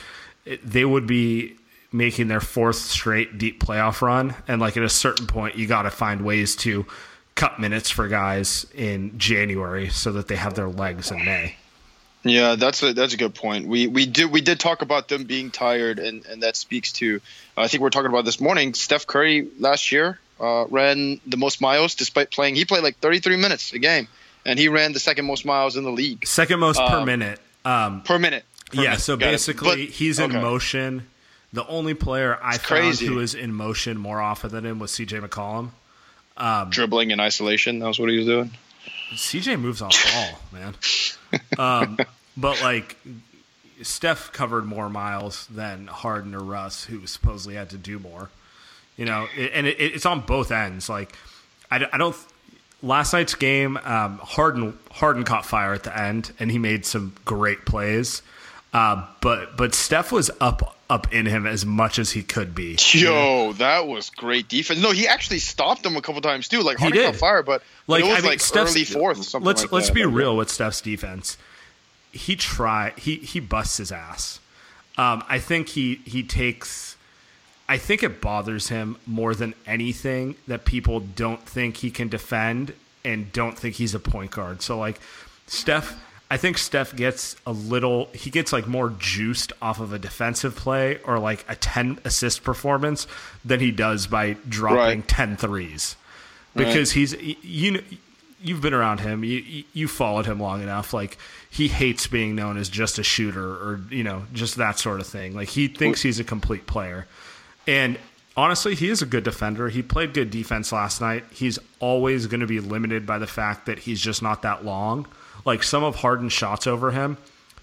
[0.63, 1.57] they would be
[1.91, 5.81] making their fourth straight deep playoff run, and like at a certain point, you got
[5.83, 6.85] to find ways to
[7.35, 11.55] cut minutes for guys in January so that they have their legs in May.
[12.23, 13.67] Yeah, that's a that's a good point.
[13.67, 17.19] We we did we did talk about them being tired, and and that speaks to.
[17.57, 18.75] I think we are talking about this morning.
[18.75, 22.55] Steph Curry last year uh, ran the most miles despite playing.
[22.55, 24.07] He played like 33 minutes a game,
[24.45, 27.39] and he ran the second most miles in the league Second most per minute.
[27.65, 28.45] Um, per minute.
[28.69, 28.99] Per yeah, minute.
[29.01, 30.41] so Got basically, But- he's in okay.
[30.41, 31.07] motion.
[31.53, 33.07] The only player I found crazy.
[33.07, 35.71] who was in motion more often than him was CJ McCollum.
[36.69, 37.79] Dribbling in isolation.
[37.79, 38.51] That was what he was doing.
[39.13, 40.75] CJ moves off ball, man.
[41.57, 41.97] Um,
[42.37, 42.97] but like
[43.81, 48.29] Steph covered more miles than Harden or Russ, who supposedly had to do more.
[48.97, 50.89] You know, it, and it, it's on both ends.
[50.89, 51.15] Like
[51.69, 52.15] I don't.
[52.83, 57.13] Last night's game, um, Harden Harden caught fire at the end, and he made some
[57.25, 58.23] great plays.
[58.73, 62.77] Uh, but but Steph was up up in him as much as he could be.
[62.91, 64.81] Yo, that was great defense.
[64.81, 66.61] No, he actually stopped him a couple times too.
[66.61, 67.05] Like He Harden did.
[67.05, 69.23] caught fire, but, but like it was I mean, like Steph's, early fourth.
[69.23, 69.93] Something let's like let's that.
[69.93, 71.37] be But, real with Steph's defense.
[72.11, 74.39] He try he he busts his ass.
[74.97, 76.97] Um, I think he he takes.
[77.69, 82.73] I think it bothers him more than anything that people don't think he can defend
[83.05, 84.61] and don't think he's a point guard.
[84.61, 84.99] So like
[85.47, 85.97] Steph,
[86.31, 90.55] I think Steph gets a little he gets like more juiced off of a defensive
[90.55, 93.05] play or like a 10 assist performance
[93.43, 95.07] than he does by dropping Right.
[95.07, 95.97] 10 threes.
[96.55, 97.13] Because he's
[97.43, 97.81] you know
[98.43, 101.17] you've been around him, you- you followed him long enough like
[101.49, 105.07] he hates being known as just a shooter or you know just that sort of
[105.07, 105.35] thing.
[105.35, 107.07] Like he thinks he's a complete player.
[107.67, 107.97] And
[108.37, 109.67] honestly, he is a good defender.
[109.69, 111.25] He played good defense last night.
[111.31, 115.07] He's always going to be limited by the fact that he's just not that long.
[115.45, 117.17] Like some of Harden's shots over him,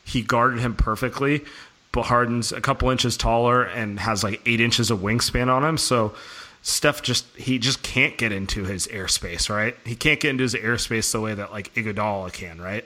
[0.04, 1.44] he guarded him perfectly,
[1.92, 5.78] but Harden's a couple inches taller and has like eight inches of wingspan on him.
[5.78, 6.14] So
[6.62, 9.76] Steph just he just can't get into his airspace, right?
[9.84, 12.84] He can't get into his airspace the way that like Iguodala can, right?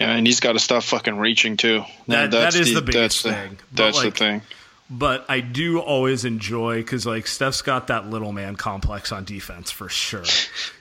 [0.00, 1.84] Yeah, and he's got to stop fucking reaching too.
[2.08, 3.58] That- that's that is the that's biggest the, thing.
[3.70, 4.42] But, That's like, the thing.
[4.88, 9.70] But I do always enjoy because like Steph's got that little man complex on defense
[9.70, 10.22] for sure.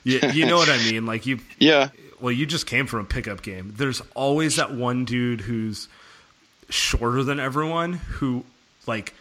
[0.04, 1.06] You, you know what I mean?
[1.08, 1.90] Like you, Yeah,
[2.26, 3.76] well, you just came from a pickup game.
[3.78, 5.88] There's always that one dude who's
[6.70, 8.44] shorter than everyone who
[8.88, 9.14] like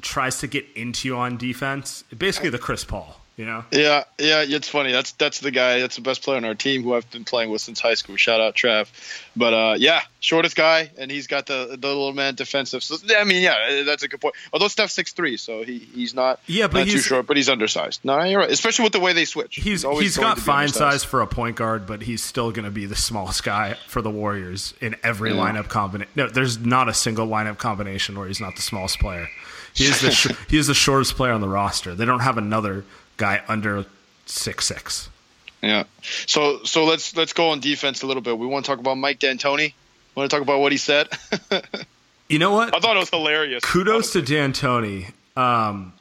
[0.00, 2.04] tries to get into you on defense.
[2.16, 3.20] Basically, the Chris Paul.
[3.36, 3.64] You know?
[3.72, 4.92] Yeah, yeah, it's funny.
[4.92, 5.80] That's that's the guy.
[5.80, 8.16] That's the best player on our team who I've been playing with since high school.
[8.16, 8.86] Shout out Trav.
[9.34, 12.84] But uh, yeah, shortest guy, and he's got the the little man defensive.
[12.84, 14.36] So I mean, yeah, that's a good point.
[14.52, 17.48] Although Steph's six three, so he he's not Yeah, but not too short, but he's
[17.48, 18.04] undersized.
[18.04, 18.50] No, you're right.
[18.50, 19.56] Especially with the way they switch.
[19.56, 22.70] He's he's going got fine size for a point guard, but he's still going to
[22.70, 26.12] be the smallest guy for the Warriors in every lineup combination.
[26.14, 29.28] No, there's not a single lineup combination where he's not the smallest player.
[29.74, 31.96] He is the sh- he is the shortest player on the roster.
[31.96, 32.84] They don't have another
[33.16, 33.86] guy under
[34.26, 35.08] six six.
[35.62, 35.84] Yeah.
[36.02, 38.38] So so let's let's go on defense a little bit.
[38.38, 39.72] We want to talk about Mike D'Antoni.
[40.14, 41.08] Want to talk about what he said?
[42.28, 42.74] You know what?
[42.74, 43.62] I thought it was hilarious.
[43.62, 45.08] Kudos to D'Antoni.
[45.36, 45.92] Um,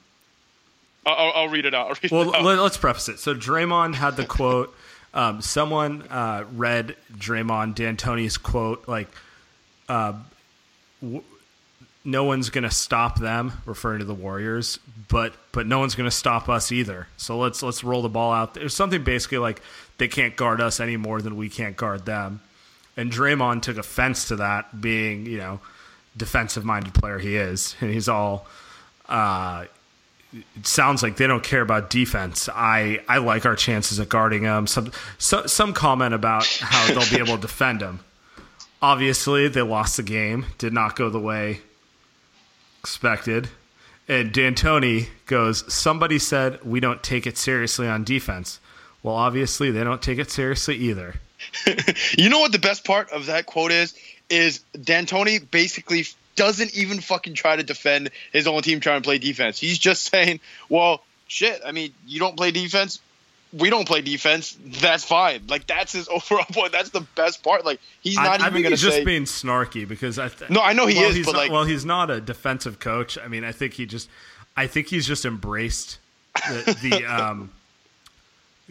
[1.05, 2.01] I'll, I'll, read it out.
[2.01, 2.43] Read Well, it out.
[2.43, 3.19] let, us preface it.
[3.19, 4.73] So Draymond had the quote.
[5.15, 9.09] Um, someone uh, read Draymond D'Antoni's quote like,
[9.87, 10.13] uh,
[11.03, 11.23] w-
[12.03, 16.09] "No one's going to stop them," referring to the Warriors, but but no one's going
[16.09, 17.07] to stop us either.
[17.17, 18.53] So let's let's roll the ball out.
[18.53, 19.61] There's something basically like
[19.97, 22.41] they can't guard us any more than we can't guard them.
[22.95, 25.59] And Draymond took offense to that, being you know
[26.15, 28.47] defensive minded player he is, and he's all.
[29.07, 29.65] Uh,
[30.33, 32.49] it sounds like they don't care about defense.
[32.49, 34.65] I, I like our chances at guarding them.
[34.65, 37.99] Some so, some comment about how they'll be able to defend them.
[38.81, 40.47] Obviously, they lost the game.
[40.57, 41.61] Did not go the way
[42.83, 43.47] expected.
[44.09, 48.59] And D'Antoni goes, "Somebody said we don't take it seriously on defense.
[49.01, 51.15] Well, obviously, they don't take it seriously either."
[52.17, 53.93] You know what the best part of that quote is?
[54.29, 59.17] Is D'Antoni basically doesn't even fucking try to defend his own team trying to play
[59.17, 59.59] defense.
[59.59, 62.99] He's just saying, well, shit, I mean, you don't play defense.
[63.55, 64.57] We don't play defense.
[64.65, 65.43] That's fine.
[65.47, 66.71] Like that's his overall point.
[66.71, 67.65] That's the best part.
[67.65, 70.29] Like he's not I even think going to he's just being snarky because I.
[70.29, 72.19] Th- No, I know he well, is, he's but, not, like- well, he's not a
[72.19, 73.17] defensive coach.
[73.17, 74.09] I mean, I think he just,
[74.57, 75.99] I think he's just embraced
[76.35, 77.51] the, the um,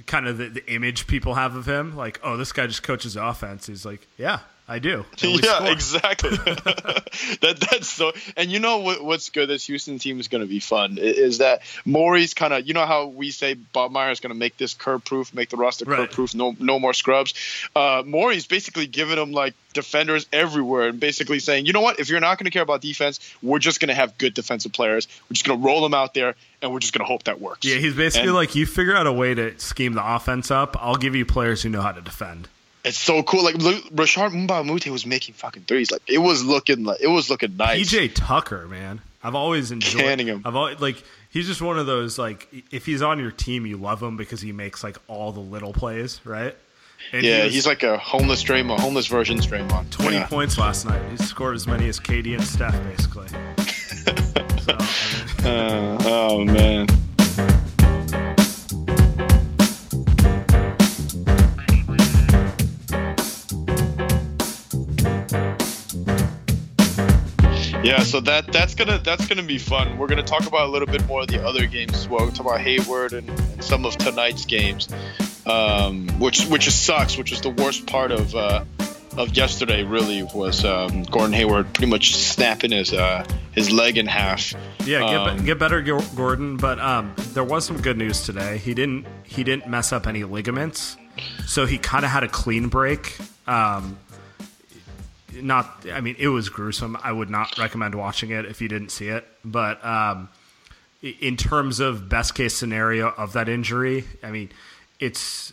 [0.07, 1.97] kind of the, the image people have of him.
[1.97, 3.67] Like, oh, this guy just coaches offense.
[3.69, 5.05] He's like, yeah, I do.
[5.19, 5.71] Yeah, score.
[5.71, 6.31] exactly.
[7.41, 8.13] that that's so.
[8.37, 9.49] And you know what, what's good?
[9.49, 10.99] This Houston team is going to be fun.
[10.99, 12.67] Is that Morey's kind of?
[12.67, 15.57] You know how we say Bob Meyer is going to make this Kerr-proof, make the
[15.57, 16.09] roster Right.
[16.09, 16.35] Kerr-proof.
[16.35, 17.35] No, no more scrubs.
[17.75, 21.99] Uh, Morey's basically giving them like defenders everywhere, and basically saying, you know what?
[21.99, 24.73] If you're not going to care about defense, we're just going to have good defensive
[24.73, 25.09] players.
[25.29, 27.41] We're just going to roll them out there, and we're just going to hope that
[27.41, 27.67] works.
[27.67, 30.77] Yeah, he's basically And- like, you figure out a way to scheme the offense up.
[30.81, 32.49] I'll give you players who know how to defend.
[32.85, 33.45] It's so cool.
[33.45, 35.91] Like Lu- Rashard Mbamute was making fucking threes.
[35.91, 37.93] Like it was looking like it was looking nice.
[37.93, 39.01] PJ Tucker, man.
[39.23, 40.43] I've always enjoyed Canning him.
[40.45, 43.77] I've always like he's just one of those like if he's on your team, you
[43.77, 46.57] love him because he makes like all the little plays, right?
[47.13, 49.91] And he Yeah, was he's like a homeless Draymond, homeless version Draymond.
[49.91, 50.27] 20 Yeah.
[50.27, 51.03] points last night.
[51.11, 53.29] He scored as many as KD and Steph, basically.
[54.63, 56.72] so, I mean, Uh, oh man.
[67.83, 69.99] Yeah, so that that's gonna that's gonna be fun.
[69.99, 72.21] We're gonna talk about a little bit more of the other games as well.
[72.25, 74.89] We'll talk about Hayward and, and some of tonight's games,
[75.47, 77.19] um, which which is sucks.
[77.19, 78.65] Which is the worst part of uh,
[79.17, 79.83] of yesterday.
[79.83, 84.55] Really was um, Gordon Hayward pretty much snapping his uh, his leg in half.
[84.87, 86.57] yeah, get, Um, be- get better, Gordon.
[86.59, 88.59] But um, there was some good news today.
[88.59, 90.97] He didn't he didn't mess up any ligaments,
[91.47, 93.17] so he kind of had a clean break.
[93.49, 93.99] Um,
[95.41, 96.97] not, I mean, it was gruesome.
[97.03, 99.27] I would not recommend watching it if you didn't see it.
[99.45, 100.29] But um,
[101.03, 104.51] in terms of best case scenario of that injury, I mean,
[105.01, 105.53] it's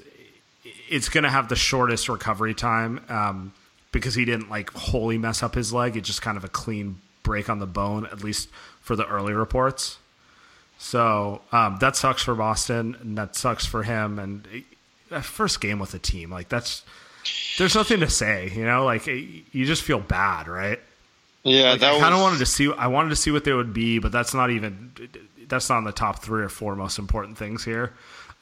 [0.89, 3.54] it's going to have the shortest recovery time um,
[3.92, 5.98] because he didn't like wholly mess up his leg.
[5.98, 8.50] It's just kind of a clean break on the bone, at least
[8.82, 9.98] for the early reports.
[10.78, 14.18] So um, that sucks for Boston, and that sucks for him.
[14.18, 14.48] And
[15.12, 16.84] uh, first game with the team, like that's
[17.58, 18.86] there's nothing to say, you know.
[18.86, 20.79] Like you just feel bad, right?
[21.43, 22.71] Yeah, Like, that I was kind of wanted to see.
[22.71, 24.93] I wanted to see what they would be, but that's not even.
[25.47, 27.93] That's not in the top three or four most important things here.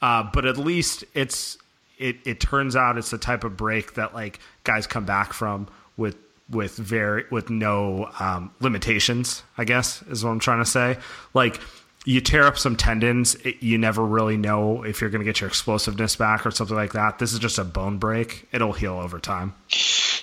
[0.02, 1.58] Uh, but at least it's.
[1.98, 5.66] It it turns out it's the type of break that like guys come back from
[5.96, 6.16] with
[6.48, 9.42] with very with no um, limitations.
[9.56, 10.98] I guess is what I'm trying to say.
[11.34, 11.60] Like
[12.04, 15.40] you tear up some tendons, it, you never really know if you're going to get
[15.40, 17.18] your explosiveness back or something like that.
[17.18, 18.48] This is just a bone break.
[18.52, 19.54] It'll heal over time.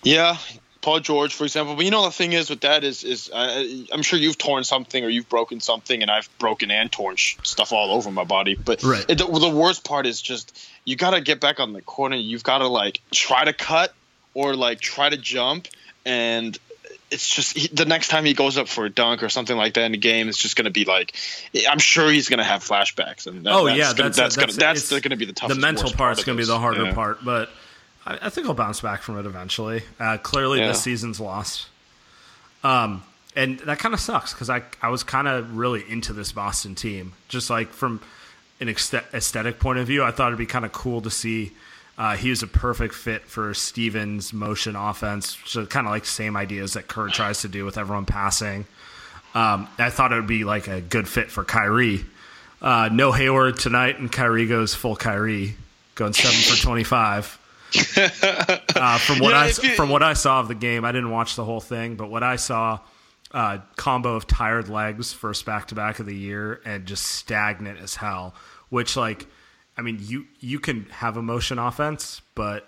[0.04, 0.38] Yeah,
[0.82, 1.76] Paul George, for example.
[1.76, 5.04] But you know the thing is with that is is I'm sure you've torn something
[5.04, 8.56] or you've broken something, and I've broken and torn sh- stuff all over my body.
[8.56, 9.06] But Right.
[9.08, 12.16] it, the, the worst part is just you got to get back on the corner.
[12.16, 13.94] You've got to like try to cut
[14.34, 15.68] or like try to jump,
[16.06, 16.58] and
[17.16, 19.74] it's just he, the next time he goes up for a dunk or something like
[19.74, 21.16] that in the game, it's just going to be like
[21.68, 23.26] I'm sure he's going to have flashbacks.
[23.26, 25.34] And that, oh that's yeah, gonna, that's that's that's, gonna, that's going to be the
[25.34, 25.60] toughest.
[25.60, 26.94] The mental part's part going to be the harder Yeah.
[26.94, 27.50] part, but
[28.06, 29.82] I, I think he'll bounce back from it eventually.
[30.00, 30.68] Uh, clearly, Yeah.
[30.68, 31.68] this season's lost.
[32.64, 33.04] Um,
[33.36, 36.76] and that kind of sucks because I I was kind of really into this Boston
[36.76, 38.02] team, just like from
[38.60, 40.04] an aesthetic point of view.
[40.04, 41.52] I thought it'd be kind of cool to see.
[41.98, 46.36] Uh, he was a perfect fit for Stevens' motion offense, so kind of like same
[46.36, 48.66] ideas that Kerr tries to do with everyone passing.
[49.34, 52.06] Um, I thought it would be like a good fit for Kyrie.
[52.62, 55.56] Uh, no Hayward tonight, and Kyrie goes full Kyrie,
[55.96, 57.40] going seven for twenty-five.
[58.76, 61.10] Uh, from what Yeah, I you- from what I saw of the game, I didn't
[61.12, 62.80] watch the whole thing, but what I saw,
[63.32, 67.80] uh, combo of tired legs, first back to back of the year, and just stagnant
[67.80, 68.36] as hell.
[68.70, 69.28] Which, like,
[69.78, 72.68] I mean, you you can have a motion offense, but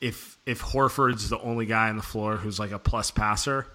[0.00, 3.66] if if Horford's the only guy on the floor who's like a plus passer,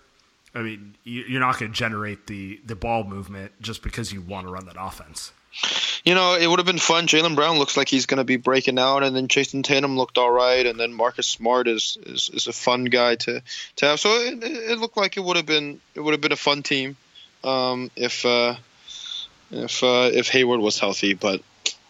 [0.54, 4.22] I mean, you- you're not going to generate the the ball movement just because you
[4.22, 5.32] want to run that offense.
[6.04, 7.08] You know, it would have been fun.
[7.08, 10.18] Jaylen Brown looks like he's going to be breaking out, and then Jayson Tatum looked
[10.20, 13.42] all right, and then Marcus Smart is is, is a fun guy to,
[13.78, 14.00] to have.
[14.00, 16.62] So it, it looked like it would have been it would have been a fun
[16.64, 16.96] team
[17.44, 18.56] um, if uh,
[19.50, 21.14] if uh, if Hayward was healthy.
[21.14, 21.42] But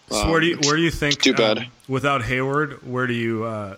[0.10, 1.58] So where do you where do you think too bad.
[1.58, 2.88] um, without Hayward?
[2.88, 3.76] Where do you uh,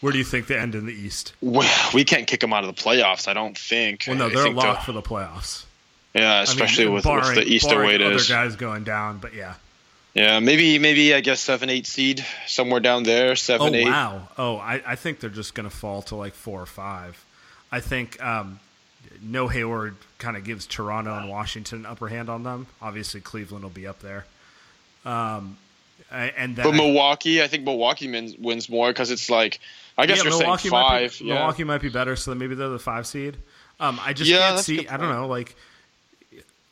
[0.00, 1.32] where do you think they end in the East?
[1.40, 3.28] We, we can't kick them out of the playoffs.
[3.28, 4.04] I don't think.
[4.08, 5.64] Well, no, they're locked for the playoffs.
[6.12, 8.28] yeah, especially I mean, with, barring, with the East the way it other is.
[8.28, 9.54] guys going down, but yeah.
[10.14, 13.30] Yeah, maybe maybe I guess seven eight seed somewhere down there.
[13.30, 13.86] Oh Seven eight.
[13.86, 14.28] wow!
[14.36, 17.24] Oh, I, I think they're just going to fall to like four or five.
[17.70, 18.60] I think um,
[19.22, 22.66] no Hayward kind of gives Toronto and Washington an upper hand on them.
[22.82, 24.26] Obviously, Cleveland will be up there.
[25.04, 25.56] Um,
[26.10, 29.60] and then But Milwaukee, I think Milwaukee wins, wins more because it's like
[29.96, 31.18] I guess yeah, you're Milwaukee saying might five.
[31.18, 31.34] be, yeah.
[31.34, 33.36] Milwaukee might be better, so then maybe they're the five seed.
[33.80, 34.88] Um, I just Yeah, can't see.
[34.88, 35.54] I don't know, like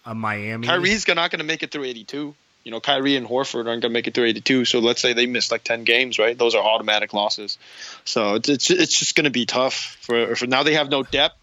[0.07, 0.67] a Miami.
[0.67, 2.35] Kyrie's not going to make it through 82.
[2.65, 4.65] You know, Kyrie and Horford aren't going to make it through 82.
[4.67, 6.37] So let's say they miss like 10 games, right?
[6.37, 7.57] Those are automatic losses.
[8.05, 10.63] So it's it's, it's just going to be tough for, for now.
[10.63, 11.37] They have no depth,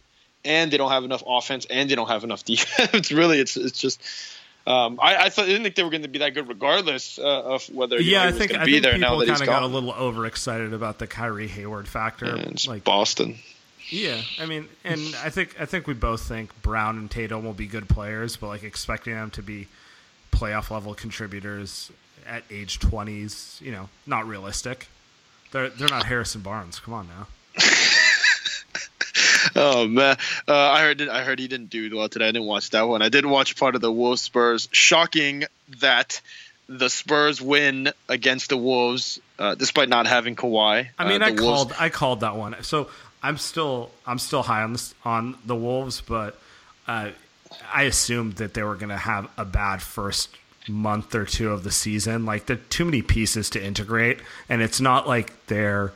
[0.45, 3.11] and they don't have enough offense, and they don't have enough defense.
[3.11, 4.01] really, it's it's just.
[4.67, 7.17] Um, I, I thought I didn't think they were going to be that good, regardless
[7.17, 8.97] uh, of whether know, yeah, he I was think going I to be think there
[8.97, 12.35] now people kind of got a little overexcited about the Kyrie Hayward factor.
[12.35, 13.37] it's like, Boston.
[13.89, 17.53] yeah, I mean, and I think I think we both think Brown and Tatum will
[17.53, 19.67] be good players, but like expecting them to be
[20.33, 21.89] playoff level contributors
[22.27, 24.89] at age twenties, you know, not realistic.
[25.51, 26.79] They're they're not Harrison Barnes.
[26.81, 27.27] Come on now.
[29.59, 30.17] Oh man,
[30.47, 32.25] uh, I heard I heard he didn't do well today.
[32.27, 33.01] I didn't watch that one.
[33.01, 34.69] I did watch part of the Wolves Spurs.
[34.71, 35.45] Shocking
[35.81, 36.21] that
[36.69, 40.87] the Spurs win against the Wolves uh, despite not having Kawhi.
[40.99, 42.55] I mean, Uh, I Wolves- called I called that one.
[42.61, 42.89] So
[43.23, 46.39] I'm still I'm still high on this on the Wolves, but
[46.87, 47.09] uh,
[47.73, 50.29] I assumed that they were going to have a bad first
[50.67, 52.25] month or two of the season.
[52.25, 55.93] Like there are too many pieces to integrate, and it's not like they're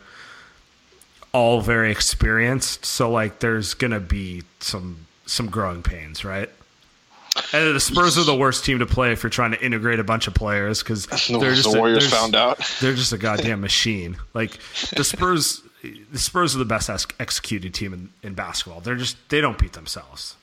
[1.34, 2.86] all very experienced.
[2.86, 6.50] So like there's to be some some growing pains, right?
[7.54, 10.04] And the Spurs are the worst team to play if you're trying to integrate a
[10.04, 12.58] bunch of players because The- they're just the Warriors they're- found out.
[12.82, 14.17] they're just a goddamn machine.
[14.34, 14.58] Like
[14.96, 16.89] the Spurs, the Spurs are the best
[17.20, 18.82] executed team in, in basketball.
[18.82, 20.36] They're just they don't beat themselves.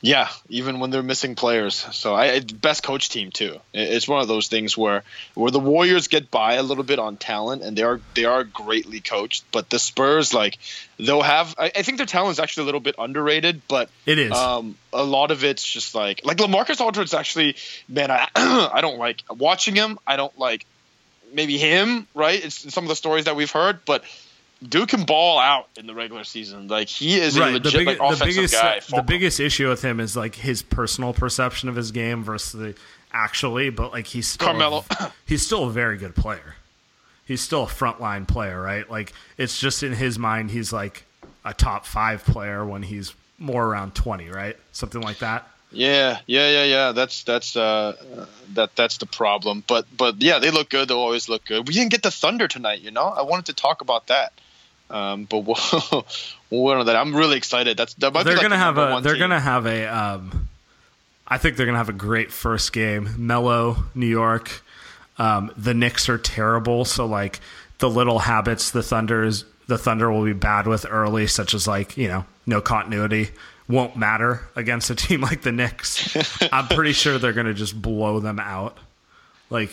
[0.00, 1.74] Yeah, even when they're missing players.
[1.74, 3.58] So I best coach team too.
[3.74, 5.02] It's one of those things where
[5.34, 8.44] where the Warriors get by a little bit on talent and they are they are
[8.44, 10.58] greatly coached, but the Spurs like
[10.98, 14.18] they'll have I, I think their talent is actually a little bit underrated, but It
[14.20, 14.32] is.
[14.32, 17.56] um a lot of it's just like like LaMarcus Aldridge's actually
[17.88, 18.28] man I
[18.72, 19.98] I don't like watching him.
[20.06, 20.64] I don't like
[21.32, 22.42] maybe him, right?
[22.44, 24.04] It's some of the stories that we've heard, but
[24.66, 26.66] Duke can ball out in the regular season.
[26.66, 28.80] Like he is a legit the, big- like the offensive biggest guy.
[28.88, 32.74] the biggest issue with him is like his personal perception of his game versus the
[33.12, 34.84] actually, but like he's still Carmelo.
[35.26, 36.56] he's still a very good player.
[37.24, 38.88] He's still a frontline player, right?
[38.90, 41.04] Like it's just in his mind he's like
[41.44, 44.56] a top five player when he's more around twenty, right?
[44.72, 45.48] Something like that.
[45.70, 46.92] Yeah, yeah, yeah, yeah.
[46.92, 49.62] That's that's uh, uh, that that's the problem.
[49.66, 50.88] But but yeah, they look good.
[50.88, 51.68] They always look good.
[51.68, 52.80] We didn't get the Thunder tonight.
[52.80, 54.32] You know, I wanted to talk about that.
[54.90, 55.56] Um, but we'll,
[56.50, 56.96] we'll wait on that.
[56.96, 57.76] I'm really excited.
[57.76, 59.20] That's that might they're like gonna the have a they're team.
[59.20, 60.48] gonna have a um
[61.26, 63.14] I think they're gonna have a great first game.
[63.18, 64.62] Melo, New York.
[65.18, 67.40] Um, the Knicks are terrible, so like
[67.78, 71.96] the little habits the Thunder's the Thunder will be bad with early, such as like,
[71.98, 73.30] you know, no continuity
[73.68, 76.16] won't matter against a team like the Knicks.
[76.50, 78.78] I'm pretty sure they're gonna just blow them out.
[79.50, 79.72] Like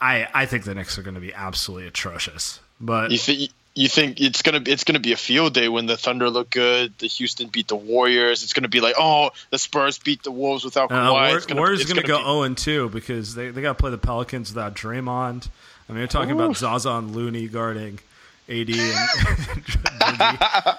[0.00, 2.60] I I think the Knicks are gonna be absolutely atrocious.
[2.80, 5.96] But You, th- you think it's gonna it's gonna be a field day when the
[5.96, 8.42] Thunder look good, the Houston beat the Warriors.
[8.42, 11.28] It's gonna be like, oh, the Spurs beat the Wolves without Uh, Kawhi.
[11.28, 13.62] War- It's gonna- Warriors it's going to go be- 0 and 2 because they, they
[13.62, 15.48] got to play the Pelicans without Draymond.
[15.88, 18.00] I mean, you're talking about Zaza and Looney guarding
[18.48, 19.08] AD and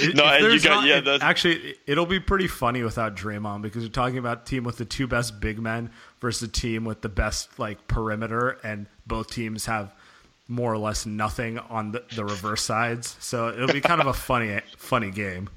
[0.00, 3.82] If No, and you got- yeah, that's- actually, it'll be pretty funny without Draymond because
[3.82, 5.90] you're talking about a team with the two best big men
[6.20, 9.92] versus a team with the best like perimeter, and both teams have
[10.48, 13.16] more or less nothing on the, the reverse sides.
[13.20, 15.50] So it'll be kind of a funny funny game.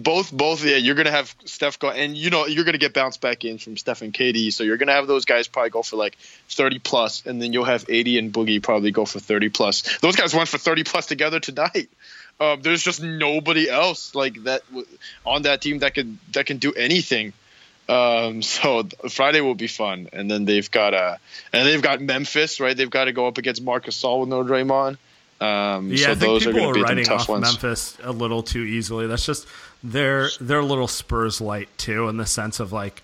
[0.00, 3.18] both both yeah you're gonna have Steph go and you know you're gonna get bounce
[3.18, 5.96] back in from Steph and KD so you're gonna have those guys probably go for
[5.96, 6.16] like
[6.48, 10.16] 30 plus and then you'll have AD and Boogie probably go for 30 plus those
[10.16, 11.88] guys went for 30 plus together tonight
[12.40, 14.62] um, there's just nobody else like that
[15.24, 17.32] on that team that can that can do anything
[17.88, 21.16] um, so Friday will be fun and then they've got uh
[21.52, 24.42] and they've got Memphis right they've got to go up against Marcus Gasol with no
[24.44, 24.98] Draymond
[25.40, 28.42] um, Yeah, so I think those people are the writing off ones Memphis a little
[28.42, 29.06] too easily.
[29.06, 29.46] That's just
[29.84, 33.02] they're they're a little Spurs light too, in the sense of like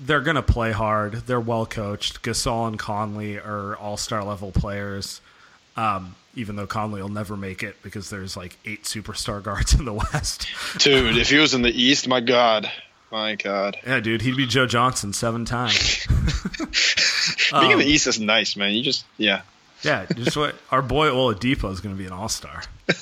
[0.00, 1.26] they're gonna play hard.
[1.26, 2.22] They're well coached.
[2.22, 5.20] Gasol and Conley are all star level players.
[5.76, 9.84] Um, even though Conley will never make it because there's like eight superstar guards in
[9.84, 10.48] the West.
[10.78, 12.70] Dude, if he was in the East, my God,
[13.14, 13.76] my God.
[13.86, 16.06] yeah, dude, he'd be Joe Johnson seven times.
[17.50, 18.72] Being Um, in the East is nice, man.
[18.72, 19.42] You just, yeah.
[19.82, 22.62] Yeah, just what our boy Oladipo is going to be an all star.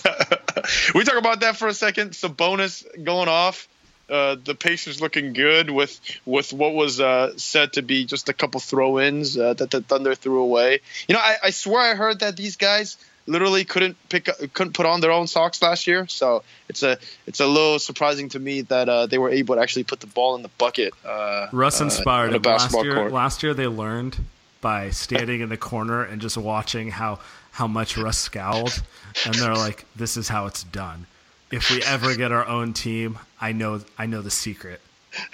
[0.94, 2.10] We talk about that for a second.
[2.12, 3.66] Sabonis going off.
[4.08, 8.32] Uh, the Pacers looking good with with what was uh, said to be just a
[8.32, 10.80] couple throw-ins uh, that the Thunder threw away.
[11.08, 12.96] You know, I, I swear I heard that these guys
[13.26, 16.06] literally couldn't pick couldn't put on their own socks last year.
[16.08, 19.60] So it's a it's a little surprising to me that uh, they were able to
[19.60, 20.92] actually put the ball in the bucket.
[21.04, 22.94] Uh, Russ uh, inspired him last year.
[22.94, 23.12] court.
[23.12, 24.18] Last year they learned
[24.60, 27.18] by standing in the corner and just watching how
[27.52, 28.82] how much Russ scowled,
[29.26, 31.06] and they're like, "This is how it's done."
[31.50, 34.80] If we ever get our own team, I know I know the secret.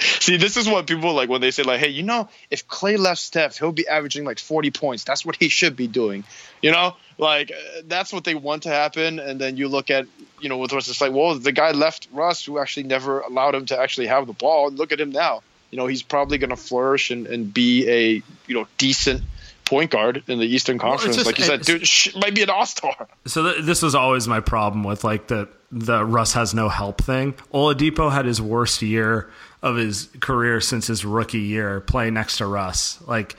[0.00, 2.96] See, this is what people like when they say, like, hey, you know, if Clay
[2.96, 5.04] left Steph, he'll be averaging like 40 points.
[5.04, 6.24] That's what he should be doing.
[6.62, 7.52] You know, like
[7.84, 9.18] that's what they want to happen.
[9.18, 10.06] And then you look at,
[10.40, 13.54] you know, with Russ, it's like, well, the guy left Russ who actually never allowed
[13.54, 14.68] him to actually have the ball.
[14.68, 15.42] And look at him now.
[15.70, 19.22] You know, he's probably going to flourish and, and be a, you know, decent
[19.70, 21.14] point guard in the Eastern Conference.
[21.16, 23.08] just- like you said, dude, sh- might be an all star.
[23.26, 27.00] So th- this was always my problem with like the the Russ has no help
[27.00, 27.34] thing.
[27.54, 29.30] Oladipo had his worst year
[29.62, 32.98] of his career since his rookie year playing next to Russ.
[33.06, 33.36] Like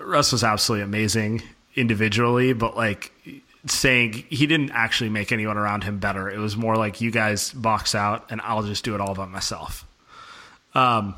[0.00, 1.42] Russ was absolutely amazing
[1.76, 3.12] individually, but like
[3.66, 6.28] saying he didn't actually make anyone around him better.
[6.28, 9.26] It was more like you guys box out and I'll just do it all by
[9.26, 9.86] myself.
[10.74, 11.14] Um,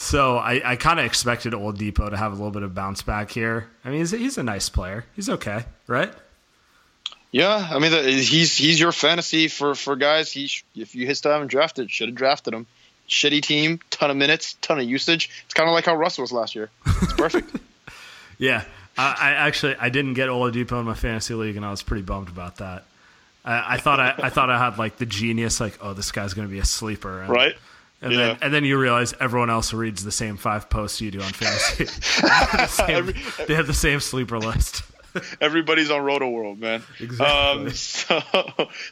[0.00, 3.32] so I, I kind of expected Oladipo to have a little bit of bounce back
[3.32, 3.68] here.
[3.84, 5.04] I mean, he's, he's a nice player.
[5.16, 6.12] He's okay, right?
[7.32, 10.30] Yeah, I mean, the, he's he's your fantasy for for guys.
[10.30, 12.66] He sh- if you still haven't drafted, should have drafted him.
[13.08, 15.30] Shitty team, ton of minutes, ton of usage.
[15.44, 16.70] It's kind of like how Russ was last year.
[16.86, 17.56] It's perfect.
[18.40, 18.62] Yeah,
[18.96, 22.04] I, I actually I didn't get Oladipo in my fantasy league, and I was pretty
[22.04, 22.84] bummed about that.
[23.44, 26.34] I, I thought I, I thought I had like the genius, like oh this guy's
[26.34, 27.56] going to be a sleeper, and, right?
[28.00, 28.18] And Yeah.
[28.18, 31.32] then and then you realize everyone else reads the same five posts you do on
[31.32, 31.84] fantasy.
[32.22, 34.82] they, have the same, Every- they have the same sleeper list.
[35.40, 36.82] Everybody's on Roto World, man.
[37.00, 37.26] Exactly.
[37.26, 38.20] Um, so,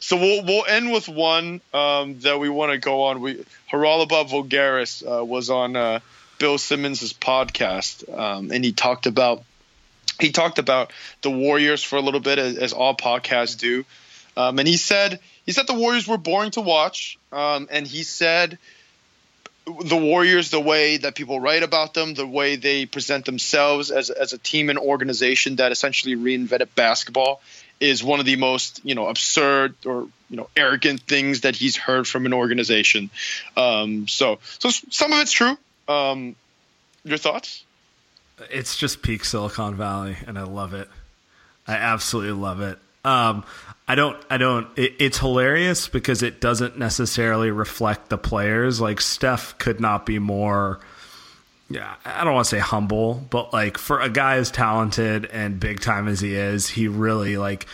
[0.01, 3.21] so we'll we'll end with one um, that we want to go on.
[3.21, 5.99] We Haralabos Voulgaris uh, was on uh,
[6.39, 9.43] Bill Simmons' podcast, um, and he talked about
[10.19, 10.91] he talked about
[11.21, 13.85] the Warriors for a little bit, as, as all podcasts do.
[14.35, 18.03] Um, and he said he said the Warriors were boring to watch, um, and he
[18.03, 18.57] said
[19.83, 24.09] the Warriors, the way that people write about them, the way they present themselves as,
[24.09, 27.41] as a team and organization that essentially reinvented basketball,
[27.79, 31.75] is one of the most you know absurd or you know arrogant things that he's
[31.75, 33.09] heard from an organization.
[33.55, 35.57] Um, so so some of it's true.
[35.87, 36.35] Um,
[37.03, 37.63] your thoughts?
[38.49, 40.87] It's just peak Silicon Valley, and I love it.
[41.67, 42.77] I absolutely love it.
[43.03, 43.43] Um,
[43.87, 44.17] I don't.
[44.29, 44.67] I don't.
[44.77, 48.81] It, it's hilarious because it doesn't necessarily reflect the players.
[48.81, 50.79] Like Steph could not be more.
[51.69, 55.59] Yeah, I don't want to say humble, but like for a guy as talented and
[55.59, 57.65] big time as he is, he really like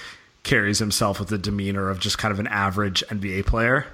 [0.44, 3.86] carries himself with the demeanor of just kind of an average NBA player.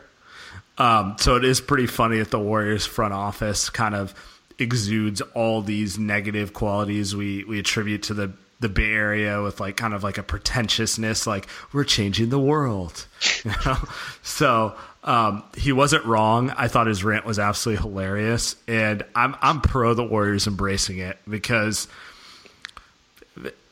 [0.77, 4.13] Um, so it is pretty funny that the Warriors front office kind of
[4.57, 9.77] exudes all these negative qualities we we attribute to the the Bay Area with like
[9.77, 13.05] kind of like a pretentiousness, like we're changing the world,
[13.43, 13.77] you know.
[14.21, 16.49] So um, he wasn't wrong.
[16.51, 21.17] I thought his rant was absolutely hilarious, and I'm I'm pro the Warriors embracing it
[21.27, 21.87] because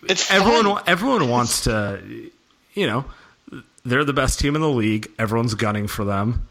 [0.08, 0.84] It's everyone fun.
[0.88, 2.02] everyone wants to
[2.74, 3.06] you know
[3.84, 6.48] they're the best team in the league everyone's gunning for them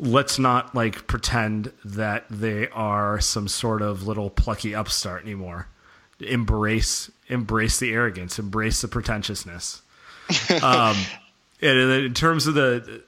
[0.00, 5.68] let's not like pretend that they are some sort of little plucky upstart anymore
[6.20, 9.82] embrace embrace the arrogance embrace the pretentiousness
[10.62, 10.96] um
[11.60, 13.02] and in terms of the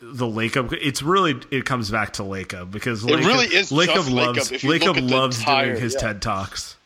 [0.00, 4.50] the Lacob, it's really it comes back to Lacob because Lake really is Lacob loves
[4.50, 6.00] Lacob loves entire- doing his yeah.
[6.00, 6.76] TED talks.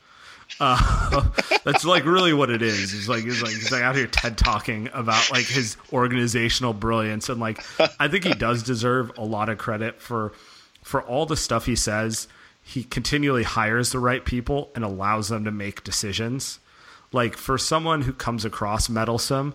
[0.59, 1.29] Uh,
[1.65, 2.95] that's like really what it is.
[2.95, 7.29] It's like he's like he's like out here TED talking about like his organizational brilliance
[7.29, 7.61] and like
[7.99, 10.33] I think he does deserve a lot of credit for
[10.83, 12.29] for all the stuff he says.
[12.63, 16.59] He continually hires the right people and allows them to make decisions.
[17.13, 19.55] Like for someone who comes across meddlesome,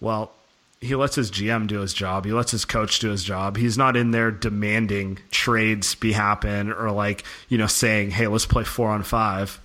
[0.00, 0.32] well,
[0.80, 2.24] he lets his GM do his job.
[2.24, 3.56] He lets his coach do his job.
[3.56, 8.46] He's not in there demanding trades be happen or like, you know, saying, "Hey, let's
[8.46, 9.60] play 4 on 5."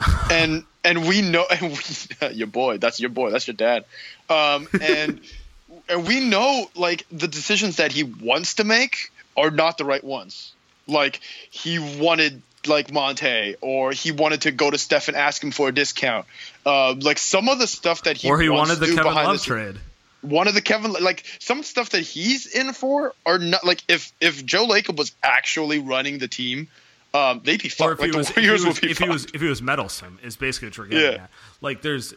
[0.30, 3.84] and and we know and we, your boy that's your boy that's your dad
[4.28, 5.20] um and
[5.88, 10.04] and we know like the decisions that he wants to make are not the right
[10.04, 10.52] ones
[10.90, 11.20] like
[11.50, 15.68] he wanted like Monte or he wanted to go to Steph and ask him for
[15.68, 16.26] a discount
[16.66, 19.04] uh, like some of the stuff that he or he wanted to the do Kevin
[19.12, 19.76] behind Love the- trade.
[20.20, 24.12] one of the Kevin like some stuff that he's in for are not like if
[24.20, 26.68] if Joe Lacob was actually running the team
[27.14, 27.92] um, they'd be Or fucked.
[27.94, 29.48] if Like he was, the if he was, would be if he was, if he
[29.48, 31.22] was meddlesome, is basically what you're getting Yeah.
[31.24, 31.30] at.
[31.60, 32.14] Like there's,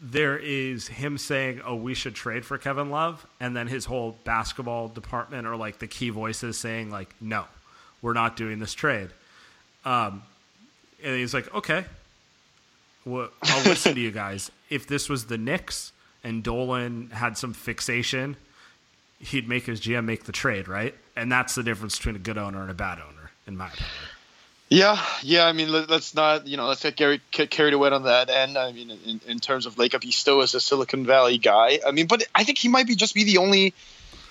[0.00, 4.16] there is him saying, "Oh, we should trade for Kevin Love," and then his whole
[4.24, 7.46] basketball department or like the key voices saying, "Like, no,
[8.06, 9.08] we're not doing this trade."
[9.84, 10.22] Um,
[11.02, 11.84] and he's like, "Okay,
[13.04, 14.50] well, I'll listen to you guys.
[14.70, 15.92] If this was the Knicks
[16.22, 18.36] and Dolan had some fixation,
[19.18, 20.94] he'd make his GM make the trade, right?
[21.16, 23.90] And that's the difference between a good owner and a bad owner, in my opinion."
[24.68, 25.46] Yeah, yeah.
[25.46, 28.30] I mean, let, let's not, you know, let's get carried, get carried away on that
[28.30, 28.58] end.
[28.58, 31.78] I mean, in, in terms of Lacob, he still is a Silicon Valley guy.
[31.86, 33.74] I mean, but I think he might be just be the only.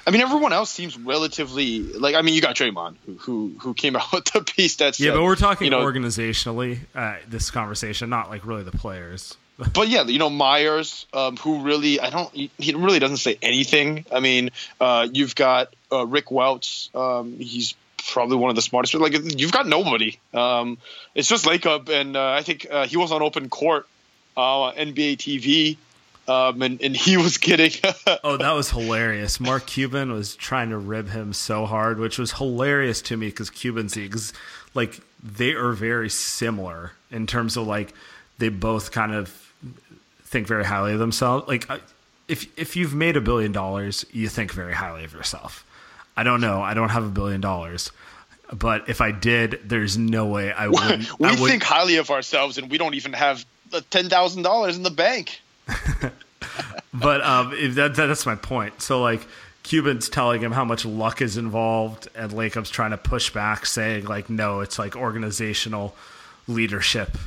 [0.08, 2.16] I mean, everyone else seems relatively like.
[2.16, 5.06] I mean, you got Draymond, who who, who came out with the piece that said,
[5.06, 6.80] Yeah, but we're talking you know, organizationally.
[6.94, 9.36] Uh, this conversation, not like really the players.
[9.74, 14.06] but yeah, you know Myers, um, who really I don't he, really doesn't say anything.
[14.12, 14.50] I mean,
[14.82, 16.90] uh, you've got uh, Rick Welts.
[16.94, 18.94] Um, he's probably one of the smartest.
[18.96, 20.20] Like you've got nobody.
[20.34, 20.78] Um,
[21.14, 23.88] it's just Lacob, and uh, I think uh, he was on Open Court,
[24.36, 25.78] uh, NBA TV,
[26.28, 27.72] um, and and he was getting.
[28.24, 29.40] Oh, that was hilarious.
[29.40, 33.50] Mark Cuban was trying to rib him so hard, which was hilarious to me because
[33.52, 34.34] Cuban's the ex-
[34.74, 37.94] like they are very similar in terms of like
[38.40, 39.30] they both kind of
[40.24, 41.48] think very highly of themselves.
[41.48, 41.70] Like
[42.28, 45.64] if if you've made a billion dollars, you think very highly of yourself.
[46.18, 46.62] I don't know.
[46.62, 47.92] I don't have a billion dollars.
[48.54, 51.20] But if I did, there's no way I wouldn't.
[51.20, 54.44] we I would, think highly of ourselves, and we don't even have the ten thousand
[54.44, 55.42] dollars in the bank.
[56.94, 58.82] But um, that, that- that's my point.
[58.82, 59.28] So like
[59.64, 64.06] Cuban's telling him how much luck is involved, and Lacob's trying to push back, saying
[64.06, 65.94] like, no, it's like organizational
[66.48, 67.18] leadership.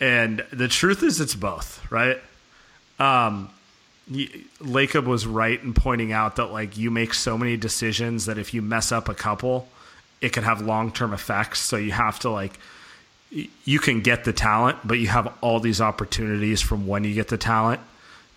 [0.00, 2.18] And the truth is, it's both, right?
[2.98, 3.50] Um,
[4.10, 8.52] Lacob was right in pointing out that like you make so many decisions that if
[8.54, 9.68] you mess up a couple,
[10.20, 11.60] it can have long term effects.
[11.60, 12.58] So you have to like
[13.30, 17.28] you can get the talent, but you have all these opportunities from when you get
[17.28, 17.80] the talent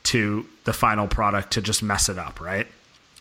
[0.03, 2.67] to the final product to just mess it up, right?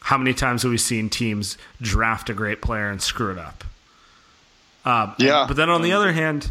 [0.00, 3.64] How many times have we seen teams draft a great player and screw it up?
[4.84, 5.44] Um, and- Yeah.
[5.46, 6.50] but then on the other hand,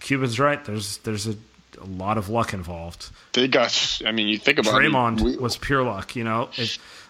[0.00, 0.62] Cuban's right.
[0.64, 1.34] There's there's a,
[1.80, 3.10] a lot of luck involved.
[3.32, 4.00] They got.
[4.04, 5.24] I mean, you think about Draymond it.
[5.24, 6.14] we- was pure luck.
[6.14, 6.50] You know,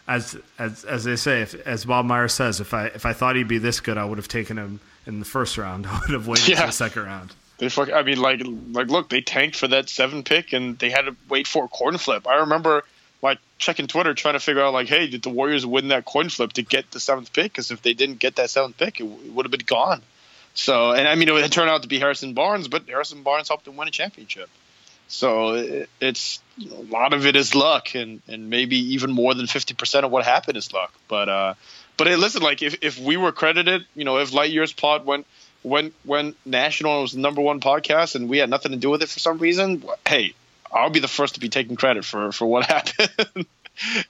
[0.07, 3.35] as as as they say, if, as Bob Myers says, if I if I thought
[3.35, 5.87] he'd be this good, I would have taken him in the first round.
[5.91, 6.61] I would have waited Yeah.
[6.63, 7.33] for the second round.
[7.59, 7.93] They fuck.
[7.93, 8.43] I mean, like,
[8.73, 11.69] like, look, they tanked for that seven pick, and they had to wait for a
[11.69, 12.27] coin flip.
[12.27, 12.83] I remember,
[13.23, 16.29] like, checking Twitter, trying to figure out, like, hey, did the Warriors win that coin
[16.31, 17.53] flip to get the seventh pick?
[17.53, 20.03] Because if they didn't get that seventh pick, it, w- it would have been gone.
[20.55, 23.65] So, and I mean, it turned out to be Harrison Barnes, but Harrison Barnes helped
[23.67, 24.49] them win a championship.
[25.07, 29.13] So it, it's you know, a lot of it is luck, and, and maybe even
[29.13, 30.93] more than fifty percent of what happened is luck.
[31.09, 31.55] But uh,
[31.97, 35.27] but hey, listen, like if, if we were credited, you know, if Lightyear's pod went
[35.63, 38.91] went went national and was the number one podcast, and we had nothing to do
[38.91, 40.35] with it for some reason, hey,
[40.73, 43.47] I'll be the first to be taking credit for for what happened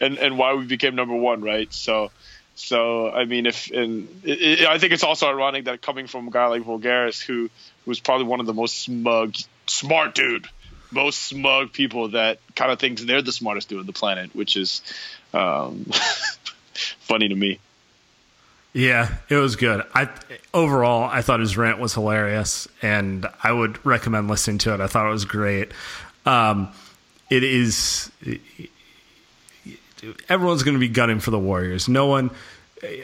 [0.00, 1.72] and and why we became number one, right?
[1.72, 2.10] So.
[2.56, 6.28] So I mean, if and it, it, I think it's also ironic that coming from
[6.28, 7.50] a guy like Voulgaris, who
[7.84, 9.34] who's probably one of the most smug,
[9.66, 10.46] smart dude,
[10.92, 14.56] most smug people that kind of thinks they're the smartest dude on the planet, which
[14.56, 14.82] is
[15.32, 15.84] um,
[17.00, 17.58] funny to me.
[18.74, 19.82] Yeah, it was good.
[19.94, 20.08] I
[20.52, 24.80] overall I thought his rant was hilarious, and I would recommend listening to it.
[24.80, 25.70] I thought it was great.
[26.26, 26.68] Um,
[27.30, 28.10] it is
[30.28, 31.88] everyone's going to be gunning for the Warriors.
[31.88, 32.30] No one,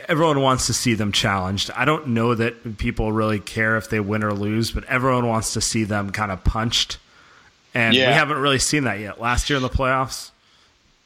[0.09, 1.71] everyone wants to see them challenged.
[1.75, 5.55] I don't know that people really care if they win or lose, but everyone wants
[5.55, 6.99] to see them kind of punched.
[7.75, 8.09] And Yeah.
[8.09, 9.21] we haven't really seen that yet.
[9.21, 10.31] Last year in the playoffs,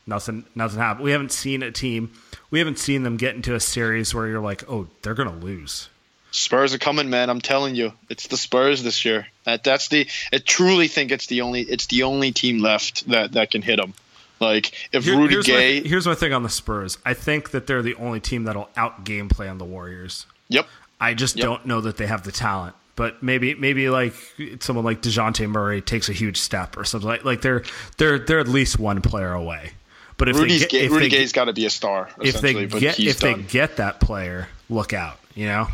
[0.06, 1.04] nothing, nothing happened.
[1.04, 2.10] We haven't seen a team.
[2.54, 5.44] We haven't seen them get into a series where you're like, oh, they're going to
[5.44, 5.88] lose.
[6.30, 7.28] Spurs are coming, man.
[7.28, 9.26] I'm telling you, it's the Spurs this year.
[9.42, 10.06] That that's the.
[10.32, 11.62] I truly think it's the only.
[11.62, 13.92] It's the only team left that that can hit them.
[14.38, 15.80] Like if Here- Rudy here's, Gay.
[15.80, 16.96] my, here's my thing on the Spurs.
[17.04, 20.24] I think that they're the only team that'll out gameplay on the Warriors.
[20.48, 20.68] yep.
[21.00, 21.44] I just Yep.
[21.44, 22.76] don't know that they have the talent.
[22.94, 24.14] But maybe maybe like
[24.60, 27.64] someone like Dejounte Murray takes a huge step or something like like they're
[27.96, 29.72] they're they're at least one player away.
[30.16, 32.08] But if Rudy's they get, Gay, if Rudy they, Gay's got to be a star.
[32.20, 35.18] if they essentially, but get he's if they get that player, look out.
[35.34, 35.68] You know,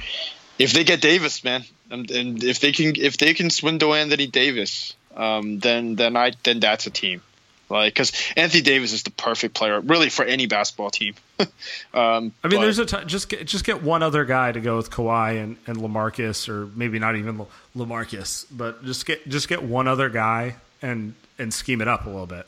[0.58, 4.26] if they get Davis, man, and, and if they can if they can swindle Anthony
[4.26, 7.20] Davis, um, then then I then that's a team.
[7.68, 11.14] Like because Anthony Davis is the perfect player, really, for any basketball team.
[11.38, 11.48] um,
[11.94, 14.76] I mean, but- there's a t- just get just get one other guy to go
[14.76, 19.48] with Kawhi and, and Lamarcus, or maybe not even La- Lamarcus, but just get just
[19.48, 22.46] get one other guy and and scheme it up a little bit.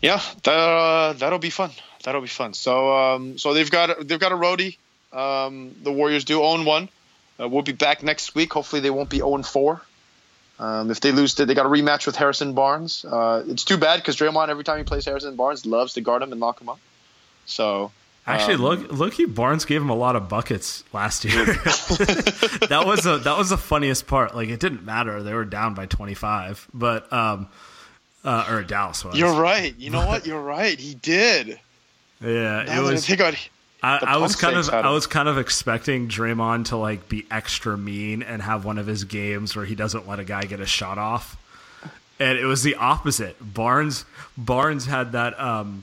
[0.00, 1.70] Yeah, that uh, that'll be fun.
[2.04, 2.54] That'll be fun.
[2.54, 4.76] So um, so they've got they've got a roadie.
[5.12, 6.88] Um, the Warriors do own one.
[7.38, 8.52] Uh, we'll be back next week.
[8.52, 9.82] Hopefully they won't be 0 4.
[10.58, 13.04] Um, if they lose, they got a rematch with Harrison Barnes.
[13.04, 16.22] Uh, it's too bad because Draymond every time he plays Harrison Barnes loves to guard
[16.22, 16.78] him and lock him up.
[17.46, 17.90] So
[18.24, 21.44] Actually, um, look, Loki Barnes gave him a lot of buckets last year.
[21.46, 24.36] that was a that was the funniest part.
[24.36, 27.48] Like it didn't matter; they were down by twenty five, but um,
[28.24, 29.16] uh, or Dallas was.
[29.18, 29.74] You're right.
[29.78, 30.26] You know what?
[30.26, 30.78] You're right.
[30.78, 31.58] He did.
[32.24, 33.10] Yeah, Now it I was.
[33.10, 33.34] about
[33.82, 37.76] I, I was kind of I was kind of expecting Draymond to like be extra
[37.76, 40.66] mean and have one of his games where he doesn't let a guy get a
[40.66, 41.36] shot off,
[42.20, 43.34] and it was the opposite.
[43.40, 44.04] Barnes
[44.38, 45.82] Barnes had that um,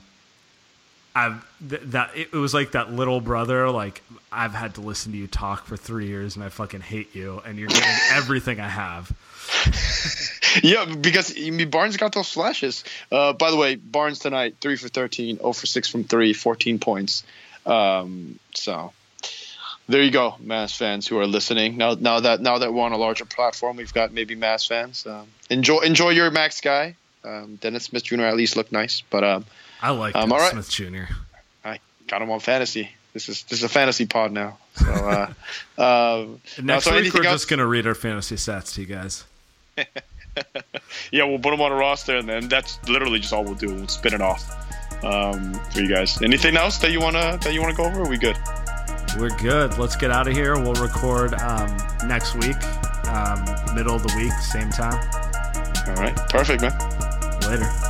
[1.14, 5.12] I've th- that it, it was like that little brother like I've had to listen
[5.12, 8.60] to you talk for three years and I fucking hate you and you're getting everything
[8.60, 9.12] I have.
[10.62, 12.84] yeah, because I mean, Barnes got those flashes.
[13.10, 16.78] Uh, by the way, Barnes tonight, 3 for 13, 0 for 6 from 3, 14
[16.78, 17.22] points.
[17.66, 18.92] Um, so
[19.88, 21.76] there you go, Mavs fans who are listening.
[21.76, 25.06] Now, now that now that we're on a larger platform, we've got maybe Mavs fans.
[25.06, 26.96] Um, enjoy enjoy your Max guy.
[27.22, 28.22] Um, Dennis Smith Jr.
[28.22, 29.44] at least looked nice, but um,
[29.82, 30.52] I like Um, Dennis right.
[30.52, 31.12] Smith Jr.
[31.64, 32.90] I got him on fantasy.
[33.12, 34.56] This is this is a fantasy pod now.
[34.76, 35.32] So uh,
[36.22, 37.34] um, Next so week we're else?
[37.42, 39.24] just gonna read our fantasy stats to you guys.
[41.12, 43.74] yeah, we'll put them on a roster, and then that's literally just all we'll do.
[43.74, 44.44] We'll spin it off
[45.04, 46.20] um, for you guys.
[46.22, 48.02] Anything else that you wanna that you wanna go over?
[48.02, 48.36] Are we good?
[49.18, 49.76] We're good.
[49.78, 50.56] Let's get out of here.
[50.56, 51.76] We'll record um,
[52.06, 52.62] next week,
[53.08, 55.00] um, middle of the week, same time.
[55.88, 56.78] All right, perfect, man.
[57.48, 57.89] Later.